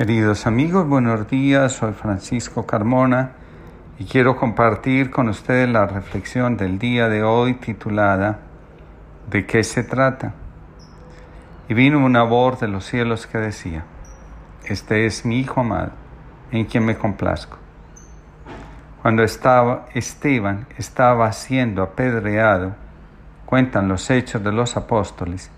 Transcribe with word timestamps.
Queridos 0.00 0.46
amigos, 0.46 0.88
buenos 0.88 1.28
días. 1.28 1.72
Soy 1.72 1.92
Francisco 1.92 2.64
Carmona 2.64 3.32
y 3.98 4.06
quiero 4.06 4.34
compartir 4.34 5.10
con 5.10 5.28
ustedes 5.28 5.68
la 5.68 5.84
reflexión 5.84 6.56
del 6.56 6.78
día 6.78 7.10
de 7.10 7.22
hoy 7.22 7.52
titulada 7.52 8.38
¿De 9.28 9.44
qué 9.44 9.62
se 9.62 9.82
trata? 9.82 10.32
Y 11.68 11.74
vino 11.74 12.02
una 12.02 12.22
voz 12.22 12.60
de 12.60 12.68
los 12.68 12.86
cielos 12.86 13.26
que 13.26 13.36
decía, 13.36 13.84
Este 14.64 15.04
es 15.04 15.26
mi 15.26 15.38
Hijo 15.38 15.60
amado, 15.60 15.90
en 16.50 16.64
quien 16.64 16.86
me 16.86 16.96
complazco. 16.96 17.58
Cuando 19.02 19.22
estaba 19.22 19.84
Esteban 19.92 20.66
estaba 20.78 21.30
siendo 21.32 21.82
apedreado, 21.82 22.74
cuentan 23.44 23.86
los 23.88 24.08
hechos 24.08 24.42
de 24.42 24.50
los 24.50 24.78
apóstoles, 24.78 25.50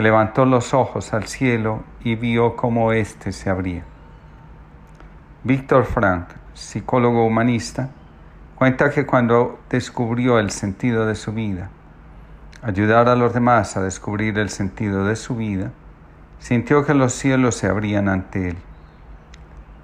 levantó 0.00 0.44
los 0.44 0.74
ojos 0.74 1.12
al 1.14 1.24
cielo 1.24 1.82
y 2.02 2.14
vio 2.14 2.56
cómo 2.56 2.92
éste 2.92 3.32
se 3.32 3.50
abría. 3.50 3.84
Víctor 5.44 5.84
Frank, 5.84 6.28
psicólogo 6.54 7.24
humanista, 7.24 7.90
cuenta 8.54 8.90
que 8.90 9.06
cuando 9.06 9.60
descubrió 9.70 10.38
el 10.38 10.50
sentido 10.50 11.06
de 11.06 11.14
su 11.14 11.32
vida, 11.32 11.70
ayudar 12.62 13.08
a 13.08 13.14
los 13.14 13.32
demás 13.32 13.76
a 13.76 13.82
descubrir 13.82 14.38
el 14.38 14.50
sentido 14.50 15.04
de 15.04 15.16
su 15.16 15.36
vida, 15.36 15.70
sintió 16.40 16.84
que 16.84 16.94
los 16.94 17.12
cielos 17.12 17.54
se 17.54 17.68
abrían 17.68 18.08
ante 18.08 18.50
él. 18.50 18.56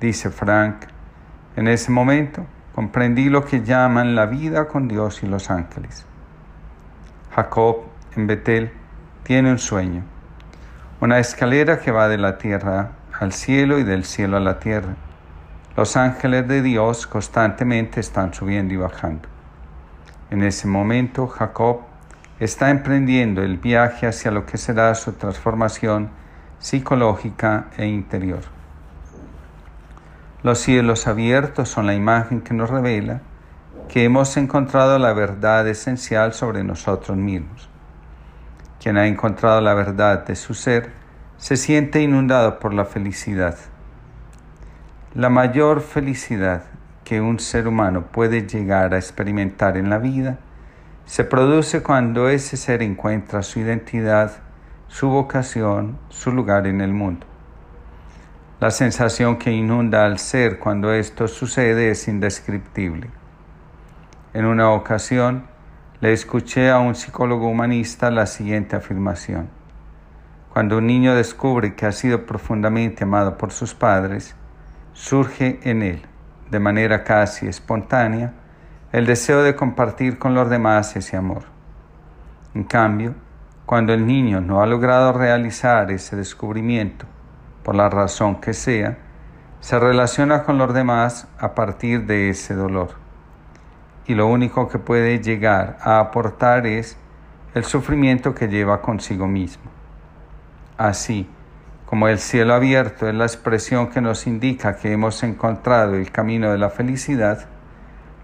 Dice 0.00 0.30
Frank, 0.30 0.86
en 1.56 1.68
ese 1.68 1.90
momento 1.90 2.44
comprendí 2.74 3.28
lo 3.28 3.44
que 3.44 3.62
llaman 3.62 4.14
la 4.14 4.26
vida 4.26 4.66
con 4.66 4.88
Dios 4.88 5.22
y 5.22 5.26
los 5.26 5.50
ángeles. 5.50 6.04
Jacob, 7.34 7.84
en 8.16 8.26
Betel, 8.26 8.72
tiene 9.22 9.50
un 9.50 9.58
sueño, 9.58 10.02
una 11.04 11.18
escalera 11.18 11.80
que 11.80 11.90
va 11.90 12.08
de 12.08 12.16
la 12.16 12.38
tierra 12.38 12.92
al 13.20 13.34
cielo 13.34 13.78
y 13.78 13.82
del 13.82 14.06
cielo 14.06 14.38
a 14.38 14.40
la 14.40 14.58
tierra. 14.58 14.94
Los 15.76 15.98
ángeles 15.98 16.48
de 16.48 16.62
Dios 16.62 17.06
constantemente 17.06 18.00
están 18.00 18.32
subiendo 18.32 18.72
y 18.72 18.78
bajando. 18.78 19.28
En 20.30 20.42
ese 20.42 20.66
momento 20.66 21.26
Jacob 21.26 21.80
está 22.40 22.70
emprendiendo 22.70 23.42
el 23.42 23.58
viaje 23.58 24.06
hacia 24.06 24.30
lo 24.30 24.46
que 24.46 24.56
será 24.56 24.94
su 24.94 25.12
transformación 25.12 26.08
psicológica 26.58 27.66
e 27.76 27.84
interior. 27.84 28.40
Los 30.42 30.58
cielos 30.58 31.06
abiertos 31.06 31.68
son 31.68 31.84
la 31.84 31.92
imagen 31.92 32.40
que 32.40 32.54
nos 32.54 32.70
revela 32.70 33.20
que 33.90 34.04
hemos 34.04 34.38
encontrado 34.38 34.98
la 34.98 35.12
verdad 35.12 35.68
esencial 35.68 36.32
sobre 36.32 36.64
nosotros 36.64 37.18
mismos. 37.18 37.68
Quien 38.80 38.96
ha 38.96 39.06
encontrado 39.06 39.60
la 39.60 39.74
verdad 39.74 40.26
de 40.26 40.36
su 40.36 40.54
ser 40.54 40.90
se 41.36 41.56
siente 41.56 42.00
inundado 42.00 42.58
por 42.58 42.74
la 42.74 42.84
felicidad. 42.84 43.56
La 45.14 45.28
mayor 45.28 45.80
felicidad 45.80 46.64
que 47.04 47.20
un 47.20 47.38
ser 47.38 47.68
humano 47.68 48.06
puede 48.10 48.46
llegar 48.46 48.94
a 48.94 48.98
experimentar 48.98 49.76
en 49.76 49.90
la 49.90 49.98
vida 49.98 50.38
se 51.06 51.24
produce 51.24 51.82
cuando 51.82 52.28
ese 52.28 52.56
ser 52.56 52.82
encuentra 52.82 53.42
su 53.42 53.60
identidad, 53.60 54.32
su 54.88 55.08
vocación, 55.08 55.98
su 56.08 56.32
lugar 56.32 56.66
en 56.66 56.80
el 56.80 56.92
mundo. 56.92 57.26
La 58.60 58.70
sensación 58.70 59.36
que 59.36 59.52
inunda 59.52 60.06
al 60.06 60.18
ser 60.18 60.58
cuando 60.58 60.92
esto 60.92 61.28
sucede 61.28 61.90
es 61.90 62.08
indescriptible. 62.08 63.10
En 64.32 64.46
una 64.46 64.70
ocasión, 64.70 65.44
le 66.00 66.12
escuché 66.12 66.70
a 66.70 66.80
un 66.80 66.96
psicólogo 66.96 67.48
humanista 67.48 68.10
la 68.10 68.26
siguiente 68.26 68.74
afirmación. 68.74 69.48
Cuando 70.52 70.78
un 70.78 70.86
niño 70.86 71.14
descubre 71.14 71.74
que 71.74 71.86
ha 71.86 71.92
sido 71.92 72.26
profundamente 72.26 73.04
amado 73.04 73.38
por 73.38 73.52
sus 73.52 73.74
padres, 73.74 74.34
surge 74.92 75.60
en 75.62 75.82
él, 75.82 76.02
de 76.50 76.58
manera 76.58 77.04
casi 77.04 77.46
espontánea, 77.46 78.32
el 78.92 79.06
deseo 79.06 79.42
de 79.42 79.54
compartir 79.54 80.18
con 80.18 80.34
los 80.34 80.50
demás 80.50 80.96
ese 80.96 81.16
amor. 81.16 81.44
En 82.54 82.64
cambio, 82.64 83.14
cuando 83.64 83.94
el 83.94 84.06
niño 84.06 84.40
no 84.40 84.62
ha 84.62 84.66
logrado 84.66 85.12
realizar 85.12 85.90
ese 85.90 86.16
descubrimiento, 86.16 87.06
por 87.62 87.76
la 87.76 87.88
razón 87.88 88.40
que 88.40 88.52
sea, 88.52 88.98
se 89.60 89.78
relaciona 89.78 90.42
con 90.42 90.58
los 90.58 90.74
demás 90.74 91.28
a 91.38 91.54
partir 91.54 92.04
de 92.04 92.30
ese 92.30 92.54
dolor 92.54 93.03
y 94.06 94.14
lo 94.14 94.26
único 94.26 94.68
que 94.68 94.78
puede 94.78 95.20
llegar 95.20 95.78
a 95.80 96.00
aportar 96.00 96.66
es 96.66 96.96
el 97.54 97.64
sufrimiento 97.64 98.34
que 98.34 98.48
lleva 98.48 98.82
consigo 98.82 99.26
mismo. 99.26 99.70
Así, 100.76 101.28
como 101.86 102.08
el 102.08 102.18
cielo 102.18 102.54
abierto 102.54 103.08
es 103.08 103.14
la 103.14 103.24
expresión 103.24 103.88
que 103.88 104.00
nos 104.00 104.26
indica 104.26 104.76
que 104.76 104.92
hemos 104.92 105.22
encontrado 105.22 105.94
el 105.94 106.10
camino 106.10 106.50
de 106.50 106.58
la 106.58 106.70
felicidad, 106.70 107.46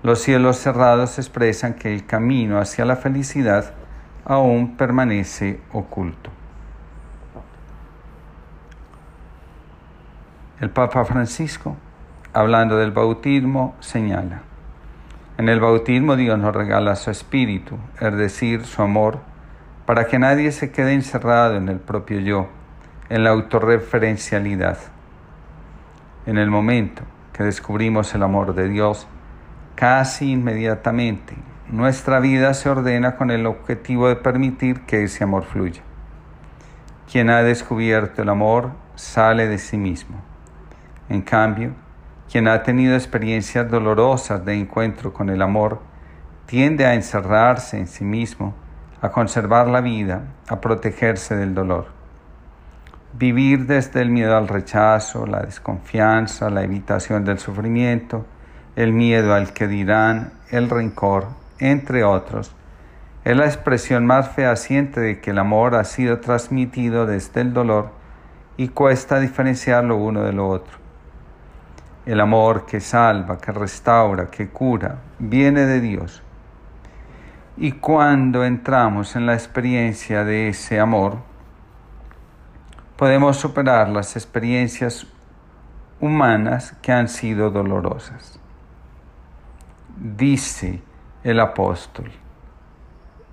los 0.02 0.20
cielos 0.20 0.56
cerrados 0.56 1.18
expresan 1.18 1.74
que 1.74 1.94
el 1.94 2.06
camino 2.06 2.58
hacia 2.58 2.84
la 2.84 2.96
felicidad 2.96 3.74
aún 4.24 4.76
permanece 4.76 5.60
oculto. 5.72 6.30
El 10.60 10.70
Papa 10.70 11.04
Francisco, 11.04 11.76
hablando 12.32 12.76
del 12.76 12.90
bautismo, 12.90 13.76
señala, 13.80 14.42
en 15.40 15.48
el 15.48 15.58
bautismo 15.58 16.16
Dios 16.16 16.38
nos 16.38 16.54
regala 16.54 16.96
su 16.96 17.10
espíritu, 17.10 17.78
es 17.98 18.14
decir, 18.14 18.66
su 18.66 18.82
amor, 18.82 19.20
para 19.86 20.04
que 20.04 20.18
nadie 20.18 20.52
se 20.52 20.70
quede 20.70 20.92
encerrado 20.92 21.56
en 21.56 21.70
el 21.70 21.78
propio 21.80 22.20
yo, 22.20 22.48
en 23.08 23.24
la 23.24 23.30
autorreferencialidad. 23.30 24.76
En 26.26 26.36
el 26.36 26.50
momento 26.50 27.04
que 27.32 27.42
descubrimos 27.42 28.14
el 28.14 28.22
amor 28.22 28.54
de 28.54 28.68
Dios, 28.68 29.08
casi 29.76 30.32
inmediatamente 30.32 31.34
nuestra 31.70 32.20
vida 32.20 32.52
se 32.52 32.68
ordena 32.68 33.16
con 33.16 33.30
el 33.30 33.46
objetivo 33.46 34.08
de 34.08 34.16
permitir 34.16 34.82
que 34.82 35.04
ese 35.04 35.24
amor 35.24 35.44
fluya. 35.44 35.80
Quien 37.10 37.30
ha 37.30 37.42
descubierto 37.42 38.20
el 38.20 38.28
amor 38.28 38.72
sale 38.94 39.48
de 39.48 39.56
sí 39.56 39.78
mismo. 39.78 40.20
En 41.08 41.22
cambio, 41.22 41.72
quien 42.30 42.46
ha 42.46 42.62
tenido 42.62 42.94
experiencias 42.94 43.68
dolorosas 43.68 44.44
de 44.44 44.54
encuentro 44.54 45.12
con 45.12 45.30
el 45.30 45.42
amor 45.42 45.80
tiende 46.46 46.86
a 46.86 46.94
encerrarse 46.94 47.76
en 47.76 47.88
sí 47.88 48.04
mismo, 48.04 48.54
a 49.00 49.10
conservar 49.10 49.66
la 49.66 49.80
vida, 49.80 50.22
a 50.48 50.60
protegerse 50.60 51.34
del 51.34 51.54
dolor. 51.54 51.86
Vivir 53.14 53.66
desde 53.66 54.00
el 54.02 54.10
miedo 54.10 54.36
al 54.36 54.46
rechazo, 54.46 55.26
la 55.26 55.40
desconfianza, 55.42 56.50
la 56.50 56.62
evitación 56.62 57.24
del 57.24 57.40
sufrimiento, 57.40 58.24
el 58.76 58.92
miedo 58.92 59.34
al 59.34 59.52
que 59.52 59.66
dirán, 59.66 60.32
el 60.50 60.70
rencor, 60.70 61.26
entre 61.58 62.04
otros, 62.04 62.54
es 63.24 63.36
la 63.36 63.46
expresión 63.46 64.06
más 64.06 64.28
fehaciente 64.28 65.00
de 65.00 65.20
que 65.20 65.32
el 65.32 65.38
amor 65.38 65.74
ha 65.74 65.82
sido 65.82 66.20
transmitido 66.20 67.06
desde 67.06 67.40
el 67.40 67.52
dolor 67.52 67.90
y 68.56 68.68
cuesta 68.68 69.18
diferenciarlo 69.18 69.96
uno 69.96 70.22
de 70.22 70.32
lo 70.32 70.48
otro. 70.48 70.89
El 72.06 72.20
amor 72.20 72.66
que 72.66 72.80
salva, 72.80 73.38
que 73.38 73.52
restaura, 73.52 74.30
que 74.30 74.48
cura, 74.48 74.98
viene 75.18 75.66
de 75.66 75.80
Dios. 75.80 76.22
Y 77.56 77.72
cuando 77.72 78.44
entramos 78.44 79.16
en 79.16 79.26
la 79.26 79.34
experiencia 79.34 80.24
de 80.24 80.48
ese 80.48 80.80
amor, 80.80 81.18
podemos 82.96 83.36
superar 83.36 83.88
las 83.88 84.16
experiencias 84.16 85.06
humanas 86.00 86.74
que 86.80 86.92
han 86.92 87.08
sido 87.08 87.50
dolorosas. 87.50 88.40
Dice 89.96 90.82
el 91.22 91.40
apóstol, 91.40 92.10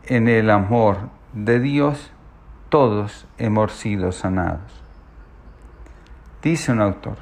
en 0.05 0.27
el 0.27 0.49
amor 0.49 1.09
de 1.33 1.59
Dios 1.59 2.11
todos 2.69 3.27
hemos 3.37 3.71
sido 3.73 4.11
sanados. 4.11 4.83
Dice 6.41 6.71
un 6.71 6.81
autor, 6.81 7.17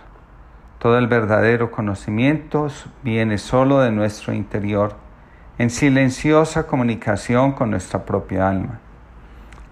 todo 0.86 1.00
el 1.00 1.08
verdadero 1.08 1.72
conocimiento 1.72 2.68
viene 3.02 3.40
solo 3.40 3.80
de 3.80 3.90
nuestro 3.90 4.34
interior, 4.34 4.94
en 5.58 5.72
silenciosa 5.72 6.68
comunicación 6.68 7.54
con 7.54 7.72
nuestra 7.72 8.06
propia 8.06 8.48
alma. 8.48 8.80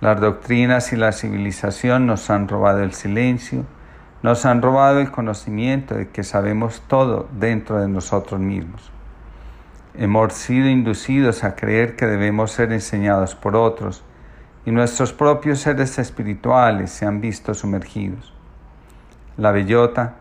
Las 0.02 0.20
doctrinas 0.20 0.92
y 0.92 0.96
la 0.96 1.12
civilización 1.12 2.08
nos 2.08 2.32
han 2.32 2.48
robado 2.48 2.82
el 2.82 2.94
silencio, 2.94 3.64
nos 4.24 4.44
han 4.48 4.64
robado 4.64 5.02
el 5.02 5.12
conocimiento 5.12 5.94
de 5.94 6.10
que 6.10 6.24
sabemos 6.24 6.82
todo 6.88 7.30
dentro 7.32 7.80
de 7.80 7.90
nosotros 7.90 8.42
mismos. 8.42 8.92
Hemos 9.94 10.34
sido 10.34 10.68
inducidos 10.68 11.44
a 11.44 11.54
creer 11.56 11.96
que 11.96 12.08
debemos 12.08 12.54
ser 12.54 12.74
enseñados 12.74 13.36
por 13.36 13.56
otros 13.56 14.04
y 14.66 14.72
nuestros 14.72 15.14
propios 15.14 15.60
seres 15.60 16.00
espirituales 16.00 16.90
se 16.90 17.06
han 17.06 17.22
visto 17.22 17.54
sumergidos. 17.54 18.34
La 19.38 19.52
bellota 19.52 20.16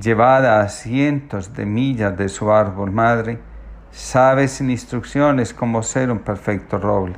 llevada 0.00 0.60
a 0.60 0.68
cientos 0.68 1.54
de 1.54 1.66
millas 1.66 2.16
de 2.16 2.28
su 2.28 2.50
árbol 2.50 2.90
madre, 2.90 3.38
sabe 3.92 4.48
sin 4.48 4.70
instrucciones 4.70 5.54
cómo 5.54 5.84
ser 5.84 6.10
un 6.10 6.18
perfecto 6.18 6.78
roble. 6.78 7.16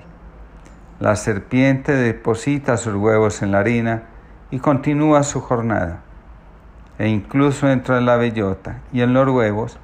La 1.00 1.16
serpiente 1.16 1.92
deposita 1.92 2.76
sus 2.76 2.94
huevos 2.94 3.40
en 3.40 3.52
la 3.52 3.60
harina 3.60 4.02
y 4.50 4.58
continúa 4.58 5.22
su 5.22 5.40
jornada. 5.40 6.02
e 6.98 7.08
incluso 7.08 7.66
dentro 7.66 7.94
de 7.94 8.00
la 8.00 8.16
bellota 8.16 8.80
y 8.90 9.02
en 9.02 9.12
los 9.12 9.28
huevos 9.28 9.78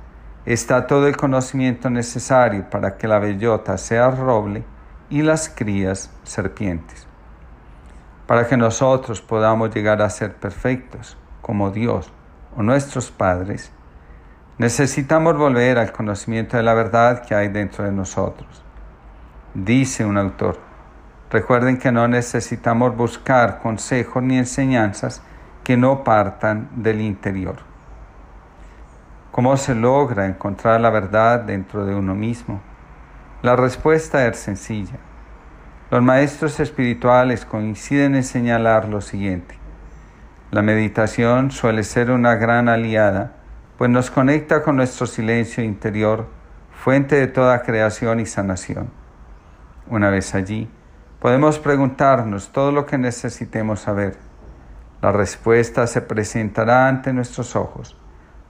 está 0.46 0.86
todo 0.86 1.06
el 1.08 1.14
conocimiento 1.14 1.90
necesario 1.90 2.70
para 2.70 2.96
que 2.96 3.06
la 3.06 3.18
bellota 3.18 3.76
sea 3.76 4.10
roble 4.10 4.64
y 5.10 5.20
las 5.20 5.50
crías 5.50 6.10
serpientes. 6.22 7.06
Para 8.26 8.46
que 8.48 8.56
nosotros 8.56 9.20
podamos 9.20 9.74
llegar 9.74 10.00
a 10.00 10.08
ser 10.08 10.34
perfectos 10.36 11.18
como 11.42 11.70
Dios 11.70 12.10
o 12.56 12.62
nuestros 12.62 13.10
padres, 13.10 13.72
necesitamos 14.58 15.36
volver 15.36 15.78
al 15.78 15.92
conocimiento 15.92 16.56
de 16.56 16.62
la 16.62 16.74
verdad 16.74 17.24
que 17.26 17.34
hay 17.34 17.48
dentro 17.48 17.84
de 17.84 17.92
nosotros. 17.92 18.62
Dice 19.54 20.04
un 20.04 20.18
autor, 20.18 20.58
recuerden 21.30 21.78
que 21.78 21.92
no 21.92 22.08
necesitamos 22.08 22.96
buscar 22.96 23.60
consejos 23.60 24.22
ni 24.22 24.38
enseñanzas 24.38 25.22
que 25.64 25.76
no 25.76 26.04
partan 26.04 26.68
del 26.76 27.00
interior. 27.00 27.56
¿Cómo 29.30 29.56
se 29.56 29.74
logra 29.74 30.26
encontrar 30.26 30.80
la 30.80 30.90
verdad 30.90 31.40
dentro 31.40 31.86
de 31.86 31.94
uno 31.94 32.14
mismo? 32.14 32.60
La 33.42 33.56
respuesta 33.56 34.26
es 34.26 34.36
sencilla. 34.36 34.98
Los 35.90 36.02
maestros 36.02 36.60
espirituales 36.60 37.44
coinciden 37.44 38.14
en 38.14 38.24
señalar 38.24 38.88
lo 38.88 39.00
siguiente. 39.00 39.61
La 40.52 40.62
meditación 40.62 41.50
suele 41.50 41.82
ser 41.82 42.12
una 42.12 42.36
gran 42.36 42.68
aliada, 42.68 43.32
pues 43.78 43.90
nos 43.90 44.12
conecta 44.12 44.62
con 44.62 44.76
nuestro 44.76 45.08
silencio 45.08 45.64
interior, 45.64 46.28
fuente 46.70 47.16
de 47.16 47.26
toda 47.26 47.62
creación 47.62 48.20
y 48.20 48.26
sanación. 48.26 48.90
Una 49.88 50.10
vez 50.10 50.36
allí, 50.36 50.70
podemos 51.18 51.58
preguntarnos 51.58 52.52
todo 52.52 52.70
lo 52.70 52.86
que 52.86 52.96
necesitemos 52.96 53.80
saber 53.80 54.16
la 55.02 55.10
respuesta 55.10 55.88
se 55.88 56.00
presentará 56.00 56.86
ante 56.86 57.12
nuestros 57.12 57.56
ojos. 57.56 57.96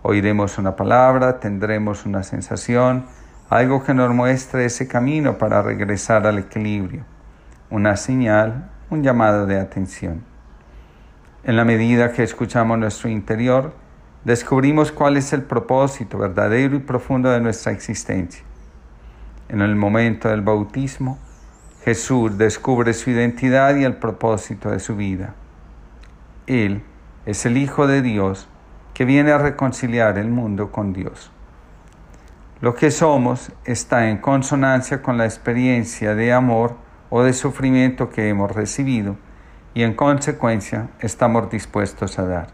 Oiremos 0.02 0.58
una 0.58 0.76
palabra, 0.76 1.40
tendremos 1.40 2.04
una 2.04 2.22
sensación, 2.22 3.06
algo 3.48 3.82
que 3.82 3.94
nos 3.94 4.14
muestre 4.14 4.66
ese 4.66 4.86
camino 4.86 5.38
para 5.38 5.62
regresar 5.62 6.26
al 6.26 6.38
equilibrio, 6.38 7.04
una 7.70 7.96
señal, 7.96 8.70
un 8.90 9.02
llamado 9.02 9.46
de 9.46 9.58
atención. 9.58 10.31
En 11.44 11.56
la 11.56 11.64
medida 11.64 12.12
que 12.12 12.22
escuchamos 12.22 12.78
nuestro 12.78 13.08
interior, 13.08 13.72
descubrimos 14.22 14.92
cuál 14.92 15.16
es 15.16 15.32
el 15.32 15.42
propósito 15.42 16.16
verdadero 16.16 16.76
y 16.76 16.78
profundo 16.78 17.30
de 17.30 17.40
nuestra 17.40 17.72
existencia. 17.72 18.44
En 19.48 19.60
el 19.60 19.74
momento 19.74 20.28
del 20.28 20.42
bautismo, 20.42 21.18
Jesús 21.84 22.38
descubre 22.38 22.92
su 22.92 23.10
identidad 23.10 23.74
y 23.74 23.82
el 23.82 23.96
propósito 23.96 24.70
de 24.70 24.78
su 24.78 24.94
vida. 24.94 25.34
Él 26.46 26.84
es 27.26 27.44
el 27.44 27.56
Hijo 27.56 27.88
de 27.88 28.02
Dios 28.02 28.46
que 28.94 29.04
viene 29.04 29.32
a 29.32 29.38
reconciliar 29.38 30.18
el 30.18 30.28
mundo 30.28 30.70
con 30.70 30.92
Dios. 30.92 31.32
Lo 32.60 32.76
que 32.76 32.92
somos 32.92 33.50
está 33.64 34.08
en 34.10 34.18
consonancia 34.18 35.02
con 35.02 35.18
la 35.18 35.24
experiencia 35.24 36.14
de 36.14 36.32
amor 36.32 36.76
o 37.10 37.24
de 37.24 37.32
sufrimiento 37.32 38.10
que 38.10 38.28
hemos 38.28 38.52
recibido 38.52 39.16
y 39.74 39.82
en 39.82 39.94
consecuencia 39.94 40.88
estamos 41.00 41.50
dispuestos 41.50 42.18
a 42.18 42.26
dar. 42.26 42.48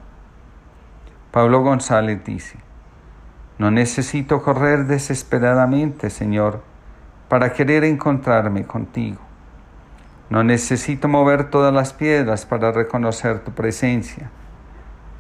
Pablo 1.31 1.63
González 1.63 2.25
dice, 2.25 2.59
no 3.59 3.71
necesito 3.71 4.43
correr 4.43 4.87
desesperadamente, 4.87 6.11
Señor, 6.11 6.63
para 7.29 7.53
querer 7.53 7.85
encontrarme 7.85 8.65
contigo. 8.65 9.19
No 10.31 10.45
necesito 10.45 11.09
mover 11.09 11.51
todas 11.51 11.75
las 11.75 11.93
piedras 11.93 12.47
para 12.47 12.71
reconocer 12.71 13.41
tu 13.41 13.51
presencia. 13.53 14.31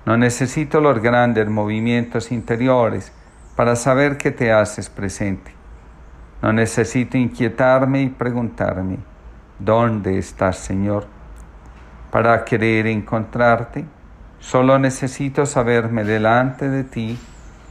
No 0.07 0.17
necesito 0.17 0.81
los 0.81 1.03
grandes 1.03 1.49
movimientos 1.49 2.31
interiores 2.31 3.13
para 3.57 3.75
saber 3.75 4.17
que 4.17 4.31
te 4.31 4.53
haces 4.53 4.89
presente. 4.89 5.53
No 6.41 6.53
necesito 6.53 7.19
inquietarme 7.19 8.03
y 8.03 8.09
preguntarme, 8.09 8.99
¿dónde 9.59 10.19
estás, 10.19 10.59
Señor? 10.59 11.18
Para 12.11 12.45
querer 12.45 12.87
encontrarte, 12.87 13.85
solo 14.41 14.79
necesito 14.79 15.45
saberme 15.45 16.05
delante 16.05 16.69
de 16.69 16.85
ti, 16.85 17.19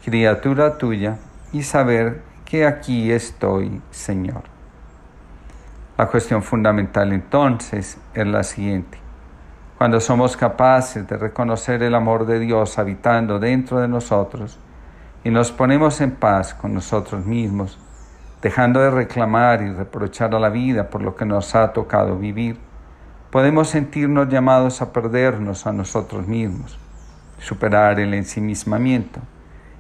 criatura 0.04 0.78
tuya, 0.78 1.18
y 1.52 1.64
saber 1.64 2.22
que 2.46 2.66
aquí 2.66 3.12
estoy, 3.12 3.82
Señor. 3.90 4.44
La 5.98 6.06
cuestión 6.06 6.44
fundamental 6.44 7.12
entonces 7.14 7.98
es 8.14 8.28
la 8.28 8.44
siguiente. 8.44 9.00
Cuando 9.78 10.00
somos 10.00 10.38
capaces 10.38 11.08
de 11.08 11.18
reconocer 11.18 11.82
el 11.82 11.96
amor 11.96 12.26
de 12.26 12.40
Dios 12.40 12.78
habitando 12.78 13.40
dentro 13.40 13.80
de 13.80 13.88
nosotros 13.88 14.60
y 15.24 15.32
nos 15.32 15.52
ponemos 15.52 16.00
en 16.02 16.12
paz 16.12 16.54
con 16.54 16.74
nosotros 16.74 17.26
mismos, 17.26 17.80
dejando 18.42 18.80
de 18.80 18.92
reclamar 18.92 19.62
y 19.62 19.72
reprochar 19.72 20.34
a 20.36 20.40
la 20.40 20.50
vida 20.50 20.90
por 20.90 21.02
lo 21.02 21.16
que 21.16 21.26
nos 21.26 21.56
ha 21.56 21.74
tocado 21.74 22.18
vivir, 22.18 22.60
podemos 23.38 23.70
sentirnos 23.70 24.30
llamados 24.30 24.82
a 24.82 24.92
perdernos 24.92 25.68
a 25.68 25.72
nosotros 25.72 26.28
mismos, 26.28 26.76
superar 27.38 28.00
el 28.00 28.16
ensimismamiento 28.16 29.20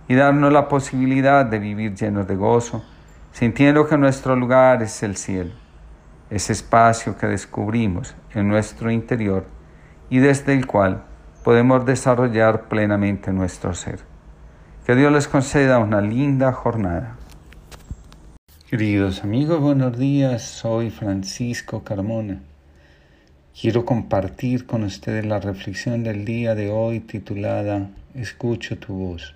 y 0.07 0.13
darnos 0.13 0.53
la 0.53 0.67
posibilidad 0.67 1.43
de 1.43 1.57
vivir 1.57 1.95
llenos 1.95 2.27
de 2.27 2.35
gozo, 2.35 2.83
sintiendo 3.31 3.87
que 3.87 3.97
nuestro 3.97 4.35
lugar 4.35 4.83
es 4.83 5.01
el 5.01 5.17
cielo 5.17 5.53
ese 6.29 6.53
espacio 6.53 7.17
que 7.17 7.25
descubrimos 7.25 8.13
en 8.35 8.47
nuestro 8.47 8.91
interior 8.91 9.47
y 10.11 10.19
desde 10.19 10.53
el 10.53 10.67
cual 10.67 11.05
podemos 11.43 11.83
desarrollar 11.83 12.65
plenamente 12.69 13.33
nuestro 13.33 13.73
ser. 13.73 14.01
Que 14.85 14.93
Dios 14.93 15.11
les 15.11 15.27
conceda 15.27 15.79
una 15.79 15.99
linda 15.99 16.53
jornada. 16.53 17.15
Queridos 18.69 19.23
amigos, 19.23 19.59
buenos 19.59 19.97
días. 19.97 20.43
Soy 20.43 20.91
Francisco 20.91 21.83
Carmona. 21.83 22.43
Quiero 23.59 23.85
compartir 23.85 24.67
con 24.67 24.83
ustedes 24.83 25.25
la 25.25 25.39
reflexión 25.39 26.03
del 26.03 26.25
día 26.25 26.53
de 26.53 26.69
hoy 26.69 26.99
titulada 26.99 27.89
Escucho 28.13 28.77
tu 28.77 28.93
voz. 28.93 29.33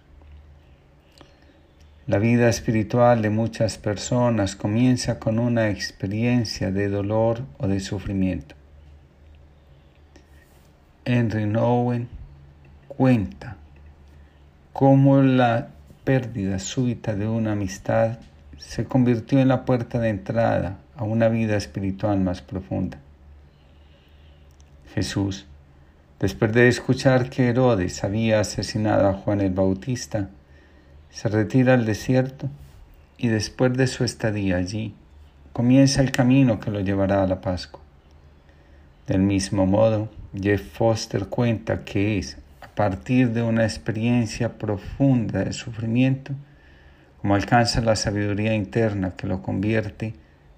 La 2.06 2.19
vida 2.19 2.47
espiritual 2.47 3.23
de 3.23 3.31
muchas 3.31 3.79
personas 3.79 4.56
comienza 4.56 5.18
con 5.18 5.39
una 5.39 5.69
experiencia 5.71 6.69
de 6.69 6.88
dolor 6.88 7.41
o 7.57 7.68
de 7.68 7.79
sufrimiento. 7.79 8.53
Henry 11.03 11.47
Nowen 11.47 12.07
cuenta 12.89 13.57
cómo 14.71 15.19
la 15.24 15.69
pérdida 16.03 16.60
súbita 16.60 17.15
de 17.15 17.27
una 17.27 17.53
amistad 17.53 18.19
se 18.60 18.86
convirtió 18.86 19.39
en 19.39 19.48
la 19.48 19.65
puerta 19.65 20.00
de 20.00 20.10
entrada 20.10 20.77
a 20.95 21.05
una 21.05 21.27
vida 21.27 21.57
espiritual 21.57 22.19
más 22.19 22.43
profunda. 22.43 23.00
Jesús, 24.93 25.45
después 26.19 26.51
de 26.53 26.67
escuchar 26.67 27.29
que 27.29 27.48
Herodes 27.48 28.03
había 28.03 28.41
asesinado 28.41 29.07
a 29.07 29.13
Juan 29.13 29.41
el 29.41 29.53
Bautista, 29.53 30.29
se 31.10 31.29
retira 31.29 31.74
al 31.74 31.86
desierto 31.86 32.50
y 33.17 33.27
después 33.27 33.74
de 33.74 33.88
su 33.88 34.03
estadía 34.03 34.57
allí 34.57 34.93
comienza 35.53 36.01
el 36.01 36.12
camino 36.12 36.60
que 36.60 36.71
lo 36.71 36.79
llevará 36.79 37.24
a 37.24 37.27
la 37.27 37.41
Pascua. 37.41 37.81
Del 39.07 39.21
mismo 39.21 39.65
modo, 39.65 40.10
Jeff 40.33 40.62
Foster 40.74 41.27
cuenta 41.27 41.83
que 41.83 42.17
es 42.17 42.38
a 42.62 42.67
partir 42.67 43.31
de 43.31 43.41
una 43.41 43.63
experiencia 43.63 44.57
profunda 44.57 45.43
de 45.43 45.53
sufrimiento 45.53 46.33
como 47.21 47.36
alcanza 47.36 47.81
la 47.81 47.95
sabiduría 47.95 48.55
interna 48.55 49.15
que 49.15 49.27
lo 49.27 49.41
convierte 49.41 50.15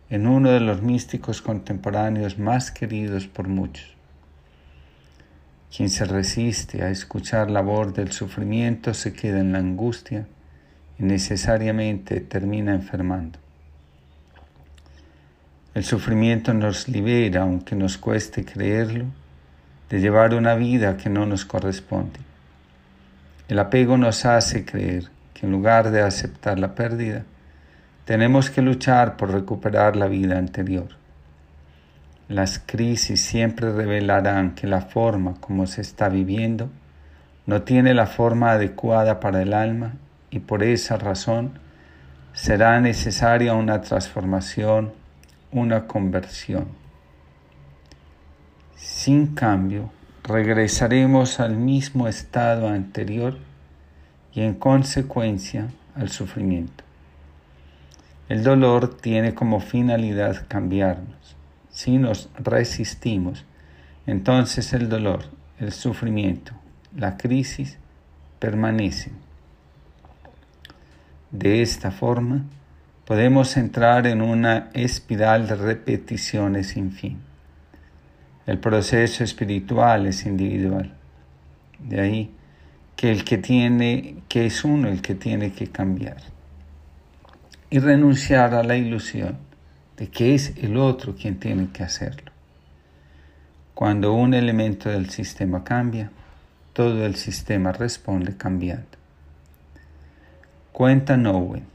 en 0.10 0.28
uno 0.28 0.52
de 0.52 0.60
los 0.60 0.82
místicos 0.82 1.42
contemporáneos 1.42 2.40
más 2.40 2.72
queridos 2.72 3.28
por 3.28 3.48
muchos. 3.48 3.94
Quien 5.75 5.89
se 5.89 6.06
resiste 6.06 6.84
a 6.84 6.92
escuchar 6.92 7.50
la 7.50 7.62
voz 7.62 7.96
del 7.96 8.12
sufrimiento 8.12 8.94
se 8.94 9.12
queda 9.12 9.39
en 9.39 9.53
la 9.53 9.58
angustia 9.58 10.27
y 11.00 11.03
necesariamente 11.03 12.20
termina 12.20 12.75
enfermando. 12.75 13.39
El 15.74 15.84
sufrimiento 15.84 16.53
nos 16.53 16.88
libera, 16.88 17.42
aunque 17.42 17.75
nos 17.75 17.98
cueste 17.98 18.46
creerlo, 18.46 19.06
de 19.89 20.00
llevar 20.00 20.36
una 20.36 20.53
vida 20.53 20.96
que 20.96 21.10
no 21.10 21.25
nos 21.25 21.44
corresponde. 21.44 22.20
El 23.48 23.58
apego 23.58 23.98
nos 23.98 24.25
hace 24.25 24.65
creer 24.65 25.10
que 25.34 25.48
en 25.48 25.51
lugar 25.51 25.89
de 25.89 26.03
aceptar 26.03 26.60
la 26.60 26.75
pérdida, 26.75 27.24
tenemos 28.06 28.51
que 28.51 28.62
luchar 28.62 29.18
por 29.18 29.32
recuperar 29.32 29.96
la 29.96 30.06
vida 30.06 30.38
anterior. 30.38 31.03
Las 32.30 32.58
crisis 32.58 33.22
siempre 33.22 33.74
revelarán 33.74 34.56
que 34.56 34.65
la 34.65 34.82
forma 34.82 35.36
como 35.42 35.68
se 35.68 35.82
está 35.82 36.08
viviendo 36.08 36.70
no 37.46 37.63
tiene 37.63 37.94
la 37.94 38.08
forma 38.08 38.51
adecuada 38.51 39.20
para 39.20 39.42
el 39.42 39.53
alma 39.53 39.96
y 40.32 40.39
por 40.39 40.63
esa 40.63 40.98
razón 40.98 41.60
será 42.32 42.80
necesaria 42.80 43.53
una 43.53 43.82
transformación, 43.82 44.94
una 45.51 45.86
conversión. 45.86 46.68
Sin 48.77 49.36
cambio, 49.36 49.92
regresaremos 50.24 51.42
al 51.42 51.58
mismo 51.58 52.08
estado 52.08 52.70
anterior 52.70 53.38
y 54.34 54.42
en 54.42 54.53
consecuencia 54.53 55.68
al 55.96 56.10
sufrimiento. 56.10 56.84
El 58.30 58.44
dolor 58.44 58.98
tiene 58.98 59.36
como 59.36 59.60
finalidad 59.60 60.46
cambiarnos. 60.48 61.36
Si 61.74 61.98
nos 61.98 62.30
resistimos, 62.38 63.46
entonces 64.06 64.74
el 64.74 64.89
dolor, 64.89 65.25
el 65.60 65.72
sufrimiento, 65.72 66.53
la 66.96 67.18
crisis 67.18 67.80
permanecen. 68.38 69.13
De 71.32 71.63
esta 71.63 71.89
forma, 71.89 72.44
podemos 73.06 73.58
entrar 73.58 74.06
en 74.06 74.22
una 74.22 74.70
espiral 74.74 75.48
de 75.48 75.56
repeticiones 75.56 76.68
sin 76.68 76.92
fin. 76.92 77.20
El 78.46 78.60
proceso 78.60 79.24
espiritual 79.24 80.06
es 80.06 80.27
individual. 80.27 80.94
De 81.80 82.00
ahí 82.00 82.32
que 82.96 83.12
el 83.12 83.24
que 83.24 83.39
tiene, 83.39 84.18
que 84.30 84.46
es 84.46 84.63
uno 84.63 84.89
el 84.89 85.01
que 85.01 85.15
tiene 85.15 85.53
que 85.53 85.68
cambiar. 85.68 86.18
Y 87.72 87.80
renunciar 87.80 88.53
a 88.53 88.63
la 88.63 88.77
ilusión 88.77 89.53
de 89.98 90.08
que 90.08 90.34
es 90.36 90.54
el 90.58 90.78
otro 90.78 91.16
quien 91.16 91.40
tiene 91.40 91.70
que 91.72 91.84
hacerlo. 91.84 92.32
Cuando 93.74 94.14
un 94.14 94.34
elemento 94.34 94.90
del 94.90 95.10
sistema 95.10 95.64
cambia, 95.64 96.12
todo 96.74 97.06
el 97.06 97.16
sistema 97.16 97.72
responde 97.72 98.38
cambiando. 98.38 98.98
Cuenta 100.72 101.18
Nowen, 101.18 101.66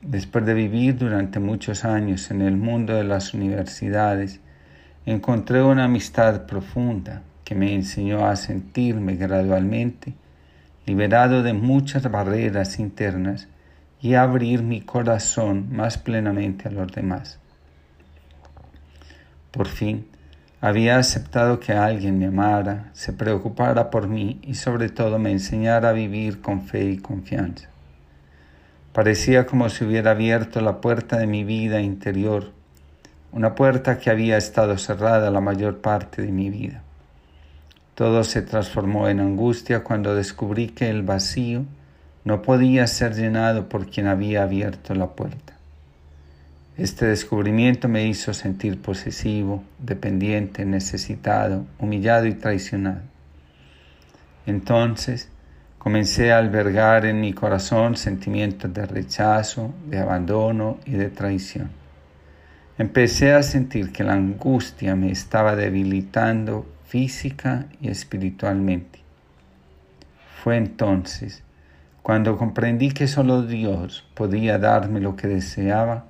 después 0.00 0.46
de 0.46 0.54
vivir 0.54 0.96
durante 0.96 1.40
muchos 1.40 1.84
años 1.84 2.30
en 2.30 2.42
el 2.42 2.56
mundo 2.56 2.94
de 2.94 3.04
las 3.04 3.34
universidades, 3.34 4.40
encontré 5.04 5.62
una 5.62 5.84
amistad 5.84 6.46
profunda 6.46 7.22
que 7.44 7.54
me 7.54 7.74
enseñó 7.74 8.26
a 8.26 8.36
sentirme 8.36 9.16
gradualmente 9.16 10.14
liberado 10.86 11.42
de 11.42 11.52
muchas 11.52 12.10
barreras 12.10 12.78
internas 12.78 13.48
y 14.00 14.14
abrir 14.14 14.62
mi 14.62 14.80
corazón 14.80 15.68
más 15.72 15.98
plenamente 15.98 16.68
a 16.68 16.70
los 16.70 16.90
demás. 16.92 17.39
Por 19.50 19.66
fin, 19.66 20.06
había 20.60 20.98
aceptado 20.98 21.58
que 21.58 21.72
alguien 21.72 22.18
me 22.18 22.26
amara, 22.26 22.90
se 22.92 23.12
preocupara 23.12 23.90
por 23.90 24.08
mí 24.08 24.38
y 24.42 24.54
sobre 24.54 24.90
todo 24.90 25.18
me 25.18 25.32
enseñara 25.32 25.88
a 25.88 25.92
vivir 25.92 26.40
con 26.40 26.62
fe 26.62 26.84
y 26.84 26.98
confianza. 26.98 27.68
Parecía 28.92 29.46
como 29.46 29.68
si 29.68 29.84
hubiera 29.84 30.10
abierto 30.10 30.60
la 30.60 30.80
puerta 30.80 31.16
de 31.16 31.26
mi 31.26 31.44
vida 31.44 31.80
interior, 31.80 32.52
una 33.32 33.54
puerta 33.54 33.98
que 33.98 34.10
había 34.10 34.36
estado 34.36 34.76
cerrada 34.78 35.30
la 35.30 35.40
mayor 35.40 35.80
parte 35.80 36.22
de 36.22 36.32
mi 36.32 36.50
vida. 36.50 36.82
Todo 37.94 38.24
se 38.24 38.42
transformó 38.42 39.08
en 39.08 39.20
angustia 39.20 39.84
cuando 39.84 40.14
descubrí 40.14 40.68
que 40.68 40.90
el 40.90 41.02
vacío 41.02 41.64
no 42.24 42.42
podía 42.42 42.86
ser 42.86 43.14
llenado 43.14 43.68
por 43.68 43.88
quien 43.88 44.06
había 44.06 44.42
abierto 44.42 44.94
la 44.94 45.08
puerta. 45.08 45.59
Este 46.76 47.06
descubrimiento 47.06 47.88
me 47.88 48.06
hizo 48.06 48.32
sentir 48.32 48.80
posesivo, 48.80 49.64
dependiente, 49.78 50.64
necesitado, 50.64 51.66
humillado 51.78 52.26
y 52.26 52.34
traicionado. 52.34 53.02
Entonces 54.46 55.28
comencé 55.78 56.32
a 56.32 56.38
albergar 56.38 57.06
en 57.06 57.20
mi 57.20 57.32
corazón 57.32 57.96
sentimientos 57.96 58.72
de 58.72 58.86
rechazo, 58.86 59.74
de 59.86 59.98
abandono 59.98 60.78
y 60.86 60.92
de 60.92 61.08
traición. 61.10 61.70
Empecé 62.78 63.34
a 63.34 63.42
sentir 63.42 63.92
que 63.92 64.04
la 64.04 64.14
angustia 64.14 64.96
me 64.96 65.10
estaba 65.10 65.56
debilitando 65.56 66.66
física 66.86 67.66
y 67.80 67.88
espiritualmente. 67.88 69.00
Fue 70.42 70.56
entonces 70.56 71.42
cuando 72.02 72.38
comprendí 72.38 72.92
que 72.92 73.06
solo 73.06 73.42
Dios 73.42 74.06
podía 74.14 74.58
darme 74.58 75.00
lo 75.00 75.16
que 75.16 75.28
deseaba 75.28 76.06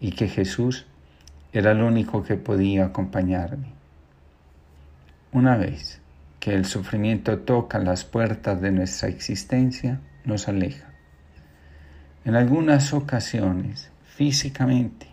y 0.00 0.12
que 0.12 0.28
Jesús 0.28 0.86
era 1.52 1.72
el 1.72 1.82
único 1.82 2.22
que 2.22 2.36
podía 2.36 2.86
acompañarme. 2.86 3.72
Una 5.32 5.56
vez 5.56 6.00
que 6.40 6.54
el 6.54 6.64
sufrimiento 6.64 7.38
toca 7.40 7.78
las 7.78 8.04
puertas 8.04 8.60
de 8.60 8.70
nuestra 8.70 9.08
existencia, 9.08 10.00
nos 10.24 10.48
aleja. 10.48 10.88
En 12.24 12.34
algunas 12.34 12.92
ocasiones 12.92 13.90
físicamente 14.04 15.06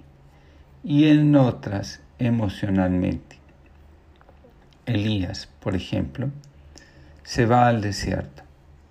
y 0.84 1.06
en 1.10 1.36
otras 1.36 2.02
emocionalmente. 2.20 3.38
Elías, 4.86 5.48
por 5.60 5.76
ejemplo, 5.76 6.30
se 7.24 7.46
va 7.46 7.68
al 7.68 7.82
desierto, 7.82 8.44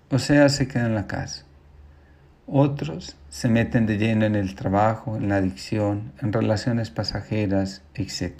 o 0.09 0.19
sea, 0.19 0.49
se 0.49 0.67
queda 0.67 0.87
en 0.87 0.95
la 0.95 1.07
casa. 1.07 1.45
Otros 2.47 3.15
se 3.29 3.49
meten 3.49 3.85
de 3.85 3.97
lleno 3.97 4.25
en 4.25 4.35
el 4.35 4.55
trabajo, 4.55 5.17
en 5.17 5.29
la 5.29 5.37
adicción, 5.37 6.11
en 6.21 6.31
relaciones 6.31 6.91
pasajeras, 6.91 7.81
etc. 7.95 8.33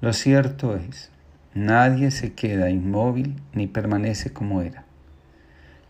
Lo 0.00 0.12
cierto 0.12 0.76
es, 0.76 1.10
nadie 1.54 2.10
se 2.10 2.34
queda 2.34 2.70
inmóvil 2.70 3.40
ni 3.52 3.66
permanece 3.66 4.32
como 4.32 4.62
era. 4.62 4.84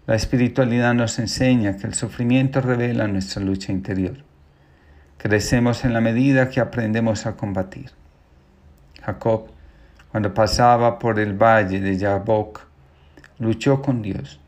La 0.07 0.15
espiritualidad 0.15 0.95
nos 0.95 1.19
enseña 1.19 1.79
que 1.79 1.87
el 1.87 1.95
sufrimiento 1.95 2.61
revela 2.61 3.09
nuestra 3.09 3.43
lucha 3.43 3.73
interior. 3.73 4.19
Crecemos 5.17 5.85
en 5.85 5.95
la 5.95 6.03
medida 6.03 6.51
que 6.51 6.61
aprendemos 6.61 7.25
a 7.25 7.37
combatir. 7.37 7.91
Jacob 9.03 9.55
cuando 10.15 10.33
pasaba 10.33 11.01
por 11.01 11.19
el 11.19 11.33
valle 11.33 11.81
de 11.81 11.99
Yabok, 11.99 12.61
luchó 13.41 13.83
con 13.83 14.01
Dios. 14.01 14.39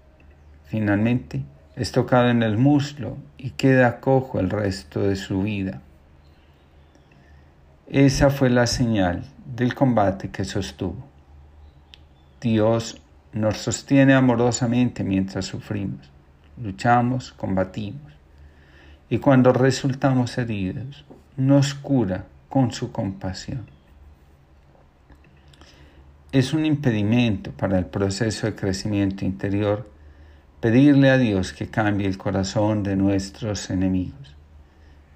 Finalmente, 0.66 1.42
es 1.76 1.92
tocado 1.92 2.28
en 2.30 2.42
el 2.42 2.58
muslo 2.58 3.16
y 3.38 3.50
queda 3.50 4.00
cojo 4.00 4.40
el 4.40 4.50
resto 4.50 5.00
de 5.02 5.14
su 5.14 5.42
vida. 5.42 5.80
Esa 7.86 8.30
fue 8.30 8.50
la 8.50 8.66
señal 8.66 9.24
del 9.44 9.74
combate 9.74 10.30
que 10.30 10.44
sostuvo. 10.44 11.06
Dios 12.40 13.00
nos 13.32 13.58
sostiene 13.58 14.14
amorosamente 14.14 15.04
mientras 15.04 15.44
sufrimos, 15.44 16.10
luchamos, 16.60 17.32
combatimos. 17.32 18.12
Y 19.08 19.18
cuando 19.18 19.52
resultamos 19.52 20.36
heridos, 20.38 21.04
nos 21.36 21.74
cura 21.74 22.24
con 22.48 22.72
su 22.72 22.90
compasión 22.90 23.76
es 26.38 26.52
un 26.52 26.66
impedimento 26.66 27.50
para 27.52 27.78
el 27.78 27.86
proceso 27.86 28.46
de 28.46 28.54
crecimiento 28.54 29.24
interior 29.24 29.88
pedirle 30.66 31.10
a 31.10 31.16
Dios 31.16 31.52
que 31.52 31.68
cambie 31.68 32.08
el 32.08 32.18
corazón 32.18 32.82
de 32.82 32.96
nuestros 32.96 33.70
enemigos. 33.70 34.34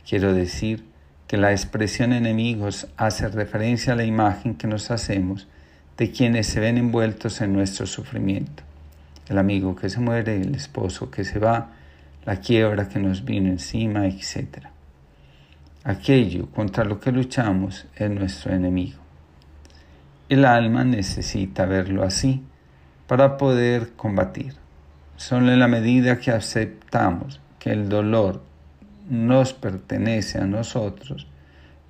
Quiero 0.09 0.33
decir 0.33 0.85
que 1.27 1.39
la 1.39 1.51
expresión 1.51 2.13
enemigos 2.13 2.87
hace 2.97 3.27
referencia 3.27 3.95
a 3.95 3.97
la 3.97 4.05
imagen 4.05 4.55
que 4.55 4.69
nos 4.69 4.93
hacemos 4.93 5.49
de 5.97 6.13
quienes 6.13 6.47
se 6.47 6.61
ven 6.61 6.79
envueltos 6.79 7.41
en 7.41 7.53
nuestro 7.53 7.87
sufrimiento. 7.87 8.63
El 9.29 9.39
amigo 9.39 9.75
que 9.75 9.91
se 9.91 9.99
muere, 9.99 10.41
el 10.41 10.55
esposo 10.55 11.11
que 11.11 11.25
se 11.25 11.41
va, 11.41 11.73
la 12.25 12.37
quiebra 12.37 12.89
que 12.89 13.01
nos 13.01 13.25
vino 13.25 13.49
encima, 13.49 14.07
etc. 14.07 14.67
Aquello 15.83 16.47
contra 16.53 16.85
lo 16.85 17.01
que 17.01 17.11
luchamos 17.11 17.89
es 17.97 18.09
nuestro 18.09 18.55
enemigo. 18.55 19.01
El 20.29 20.45
alma 20.45 20.85
necesita 20.85 21.67
verlo 21.67 22.05
así 22.05 22.41
para 23.09 23.37
poder 23.37 23.95
combatir. 23.97 24.60
Solo 25.21 25.53
en 25.53 25.59
la 25.59 25.69
medida 25.69 26.19
que 26.19 26.31
aceptamos 26.31 27.41
que 27.59 27.73
el 27.73 27.91
dolor 27.91 28.43
nos 29.11 29.53
pertenece 29.53 30.39
a 30.39 30.47
nosotros, 30.47 31.27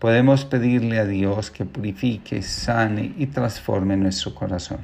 podemos 0.00 0.44
pedirle 0.44 0.98
a 0.98 1.04
Dios 1.04 1.52
que 1.52 1.64
purifique, 1.64 2.42
sane 2.42 3.14
y 3.16 3.28
transforme 3.28 3.96
nuestro 3.96 4.34
corazón. 4.34 4.80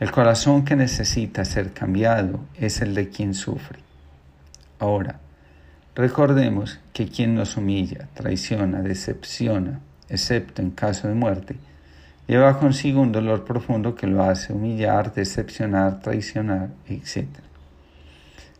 El 0.00 0.10
corazón 0.10 0.66
que 0.66 0.76
necesita 0.76 1.46
ser 1.46 1.72
cambiado 1.72 2.40
es 2.54 2.82
el 2.82 2.94
de 2.94 3.08
quien 3.08 3.32
sufre. 3.32 3.78
Ahora, 4.78 5.18
recordemos 5.94 6.78
que 6.92 7.08
quien 7.08 7.34
nos 7.34 7.56
humilla, 7.56 8.06
traiciona, 8.12 8.82
decepciona, 8.82 9.80
excepto 10.10 10.60
en 10.60 10.72
caso 10.72 11.08
de 11.08 11.14
muerte, 11.14 11.56
lleva 12.28 12.58
consigo 12.58 13.00
un 13.00 13.10
dolor 13.10 13.44
profundo 13.44 13.94
que 13.94 14.06
lo 14.06 14.22
hace 14.22 14.52
humillar, 14.52 15.14
decepcionar, 15.14 16.00
traicionar, 16.00 16.68
etc. 16.86 17.26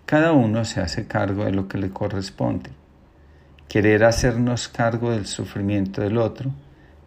Cada 0.06 0.32
uno 0.32 0.64
se 0.64 0.80
hace 0.80 1.06
cargo 1.06 1.44
de 1.44 1.52
lo 1.52 1.68
que 1.68 1.76
le 1.76 1.90
corresponde. 1.90 2.70
Querer 3.68 4.04
hacernos 4.04 4.68
cargo 4.68 5.10
del 5.10 5.26
sufrimiento 5.26 6.00
del 6.00 6.16
otro, 6.16 6.50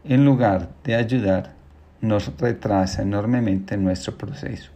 en 0.03 0.23
lugar 0.23 0.69
de 0.83 0.95
ayudar, 0.95 1.53
nos 1.99 2.37
retrasa 2.37 3.01
enormemente 3.01 3.73
en 3.73 3.83
nuestro 3.83 4.15
proceso. 4.15 4.71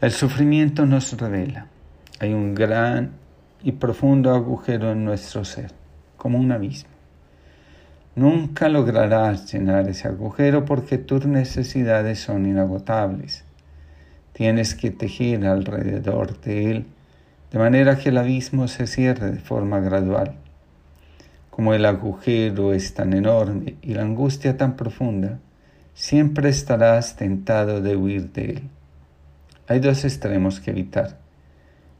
El 0.00 0.12
sufrimiento 0.12 0.86
nos 0.86 1.12
revela. 1.18 1.66
Hay 2.20 2.32
un 2.32 2.54
gran 2.54 3.12
y 3.64 3.72
profundo 3.72 4.32
agujero 4.32 4.92
en 4.92 5.04
nuestro 5.04 5.44
ser, 5.44 5.72
como 6.16 6.38
un 6.38 6.52
abismo. 6.52 6.91
Nunca 8.14 8.68
lograrás 8.68 9.50
llenar 9.50 9.88
ese 9.88 10.06
agujero 10.06 10.66
porque 10.66 10.98
tus 10.98 11.24
necesidades 11.24 12.20
son 12.20 12.44
inagotables. 12.44 13.44
Tienes 14.34 14.74
que 14.74 14.90
tejer 14.90 15.46
alrededor 15.46 16.38
de 16.42 16.70
él 16.70 16.86
de 17.50 17.58
manera 17.58 17.96
que 17.96 18.10
el 18.10 18.18
abismo 18.18 18.68
se 18.68 18.86
cierre 18.86 19.30
de 19.30 19.40
forma 19.40 19.80
gradual. 19.80 20.34
Como 21.48 21.72
el 21.72 21.86
agujero 21.86 22.74
es 22.74 22.92
tan 22.92 23.14
enorme 23.14 23.76
y 23.80 23.94
la 23.94 24.02
angustia 24.02 24.58
tan 24.58 24.76
profunda, 24.76 25.38
siempre 25.94 26.50
estarás 26.50 27.16
tentado 27.16 27.80
de 27.80 27.96
huir 27.96 28.30
de 28.32 28.44
él. 28.44 28.62
Hay 29.68 29.80
dos 29.80 30.04
extremos 30.04 30.60
que 30.60 30.70
evitar. 30.70 31.18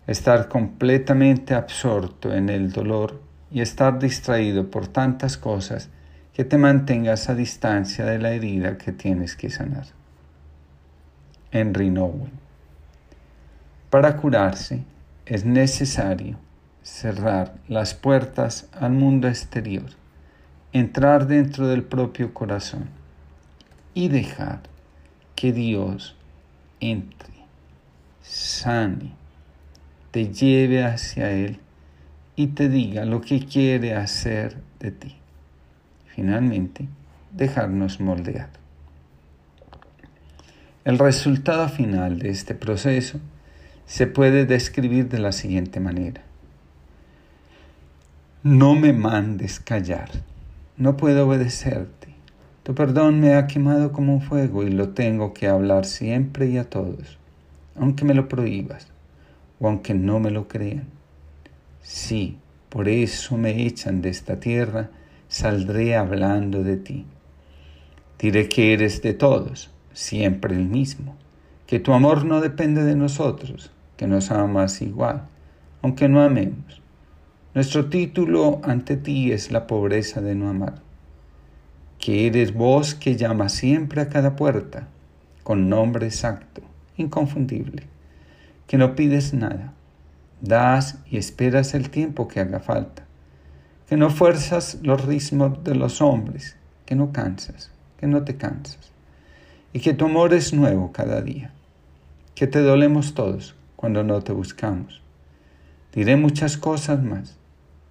Estar 0.07 0.49
completamente 0.49 1.55
absorto 1.55 2.35
en 2.35 2.51
el 2.51 2.71
dolor 2.71 3.23
y 3.51 3.63
estar 3.63 3.99
distraído 3.99 4.71
por 4.71 4.89
tantas 4.89 5.39
cosas 5.39 5.89
que 6.33 6.45
te 6.45 6.57
mantengas 6.57 7.29
a 7.29 7.35
distancia 7.35 8.05
de 8.05 8.19
la 8.19 8.31
herida 8.33 8.79
que 8.79 8.93
tienes 8.93 9.37
que 9.37 9.51
sanar. 9.51 9.87
Henry 11.51 11.91
Nowen. 11.91 12.33
Para 13.91 14.17
curarse 14.17 14.85
es 15.27 15.45
necesario 15.45 16.39
cerrar 16.83 17.55
las 17.69 17.95
puertas 17.95 18.69
al 18.73 18.93
mundo 18.93 19.29
exterior, 19.29 19.91
entrar 20.73 21.27
dentro 21.27 21.69
del 21.69 21.83
propio 21.83 22.33
corazón 22.33 22.89
y 23.95 24.09
dejar 24.09 24.61
que 25.37 25.53
Dios 25.53 26.17
entre, 26.81 27.35
sane, 28.23 29.13
te 30.11 30.33
lleve 30.33 30.85
hacia 30.85 31.31
Él 31.31 31.61
y 32.35 32.49
te 32.49 32.69
diga 32.69 33.05
lo 33.05 33.21
que 33.21 33.45
quiere 33.45 33.95
hacer 33.95 34.57
de 34.81 34.91
ti. 34.91 35.22
Finalmente, 36.15 36.87
dejarnos 37.33 37.99
moldear. 38.01 38.51
El 40.85 40.99
resultado 40.99 41.69
final 41.71 42.19
de 42.19 42.29
este 42.29 42.55
proceso 42.55 43.19
se 43.87 44.07
puede 44.07 44.45
describir 44.45 45.09
de 45.09 45.19
la 45.19 45.33
siguiente 45.33 45.81
manera. 45.81 46.23
No 48.43 48.75
me 48.75 48.93
mandes 48.93 49.59
callar, 49.59 50.11
no 50.77 50.99
puedo 50.99 51.27
obedecerte. 51.27 52.09
Tu 52.63 52.75
perdón 52.75 53.21
me 53.21 53.35
ha 53.35 53.47
quemado 53.47 53.93
como 53.93 54.13
un 54.13 54.21
fuego 54.21 54.65
y 54.65 54.71
lo 54.71 54.91
tengo 54.91 55.33
que 55.33 55.49
hablar 55.49 55.87
siempre 55.87 56.47
y 56.47 56.59
a 56.59 56.69
todos, 56.69 57.19
aunque 57.75 58.05
me 58.05 58.15
lo 58.15 58.29
prohíbas 58.29 58.87
o 59.61 59.69
aunque 59.69 59.95
no 59.95 60.21
me 60.21 60.31
lo 60.31 60.47
crean. 60.47 60.85
Sí, 61.83 62.37
por 62.69 62.89
eso 62.89 63.39
me 63.39 63.65
echan 63.67 64.03
de 64.03 64.11
esta 64.11 64.39
tierra 64.39 64.91
saldré 65.33 65.97
hablando 65.97 66.63
de 66.63 66.77
ti. 66.77 67.07
Diré 68.19 68.51
que 68.51 68.75
eres 68.75 69.01
de 69.01 69.15
todos, 69.15 69.71
siempre 69.95 70.55
el 70.55 70.67
mismo, 70.67 71.17
que 71.67 71.81
tu 71.81 71.95
amor 71.95 72.27
no 72.27 72.43
depende 72.43 72.85
de 72.85 72.97
nosotros, 72.97 73.71
que 73.97 74.07
nos 74.07 74.31
amas 74.31 74.83
igual, 74.83 75.23
aunque 75.81 76.07
no 76.11 76.21
amemos. 76.21 76.83
Nuestro 77.55 77.87
título 77.87 78.61
ante 78.63 78.99
ti 78.99 79.33
es 79.33 79.51
la 79.51 79.67
pobreza 79.67 80.21
de 80.21 80.35
no 80.35 80.51
amar, 80.51 80.83
que 81.99 82.27
eres 82.27 82.53
vos 82.53 82.95
que 82.95 83.17
llamas 83.17 83.53
siempre 83.53 84.03
a 84.03 84.11
cada 84.11 84.37
puerta, 84.37 84.89
con 85.45 85.71
nombre 85.71 86.07
exacto, 86.07 86.61
inconfundible, 86.99 87.85
que 88.67 88.77
no 88.77 88.95
pides 88.95 89.33
nada, 89.33 89.73
das 90.43 90.99
y 91.11 91.17
esperas 91.17 91.73
el 91.73 91.89
tiempo 91.89 92.29
que 92.29 92.41
haga 92.41 92.61
falta 92.61 93.07
que 93.93 93.99
no 93.99 94.09
fuerzas 94.09 94.79
los 94.83 95.05
ritmos 95.05 95.63
de 95.65 95.75
los 95.75 96.01
hombres, 96.01 96.57
que 96.87 96.95
no 96.95 97.13
cansas, 97.13 97.71
que 97.99 98.07
no 98.07 98.25
te 98.25 98.39
cansas, 98.39 98.91
y 99.75 99.81
que 99.81 99.93
tu 99.93 100.07
amor 100.07 100.33
es 100.33 100.55
nuevo 100.55 100.93
cada 100.93 101.21
día, 101.21 101.53
que 102.35 102.47
te 102.47 102.63
dolemos 102.63 103.13
todos 103.13 103.55
cuando 103.77 104.03
no 104.03 104.23
te 104.23 104.33
buscamos. 104.33 105.03
Diré 105.93 106.17
muchas 106.17 106.57
cosas 106.57 107.03
más, 107.03 107.37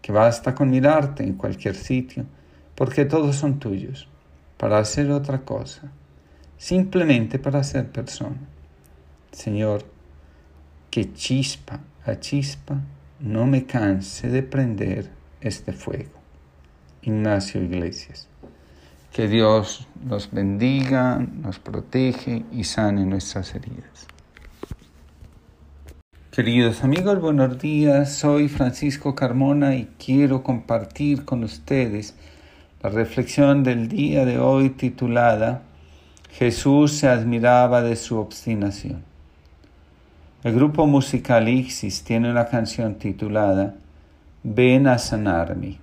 que 0.02 0.12
basta 0.12 0.56
con 0.56 0.72
mirarte 0.72 1.22
en 1.22 1.34
cualquier 1.34 1.76
sitio, 1.76 2.26
porque 2.74 3.06
todos 3.06 3.36
son 3.36 3.60
tuyos, 3.60 4.08
para 4.58 4.80
hacer 4.80 5.12
otra 5.12 5.42
cosa, 5.42 5.92
simplemente 6.58 7.38
para 7.38 7.64
ser 7.64 7.92
persona. 7.92 8.42
Señor, 9.32 9.86
que 10.90 11.14
chispa 11.14 11.80
a 12.04 12.20
chispa 12.20 12.82
no 13.20 13.46
me 13.46 13.68
canse 13.68 14.30
de 14.30 14.42
prender 14.42 15.21
este 15.42 15.74
fuego. 15.74 16.12
Ignacio 17.02 17.62
Iglesias. 17.62 18.28
Que 19.12 19.28
Dios 19.28 19.88
nos 20.06 20.32
bendiga, 20.32 21.18
nos 21.20 21.60
protege 21.60 22.46
y 22.52 22.64
sane 22.64 23.06
nuestras 23.06 23.54
heridas. 23.54 24.08
Queridos 26.32 26.84
amigos, 26.84 27.20
buenos 27.20 27.60
días. 27.60 28.16
Soy 28.16 28.48
Francisco 28.48 29.16
Carmona 29.16 29.76
y 29.76 29.90
quiero 30.00 30.44
compartir 30.44 31.26
con 31.26 31.44
ustedes 31.44 32.16
la 32.82 32.90
reflexión 32.90 33.64
del 33.64 33.90
día 33.90 34.26
de 34.26 34.40
hoy 34.40 34.70
titulada 34.70 35.64
Jesús 36.32 36.94
se 36.94 37.10
admiraba 37.10 37.82
de 37.82 37.96
su 37.96 38.18
obstinación. 38.18 39.04
El 40.44 40.56
grupo 40.56 40.88
musical 40.88 41.50
Ixis 41.50 42.04
tiene 42.04 42.32
una 42.32 42.48
canción 42.48 42.96
titulada 42.96 43.76
ven 44.44 44.88
a 44.88 44.98
sanarme. 44.98 45.80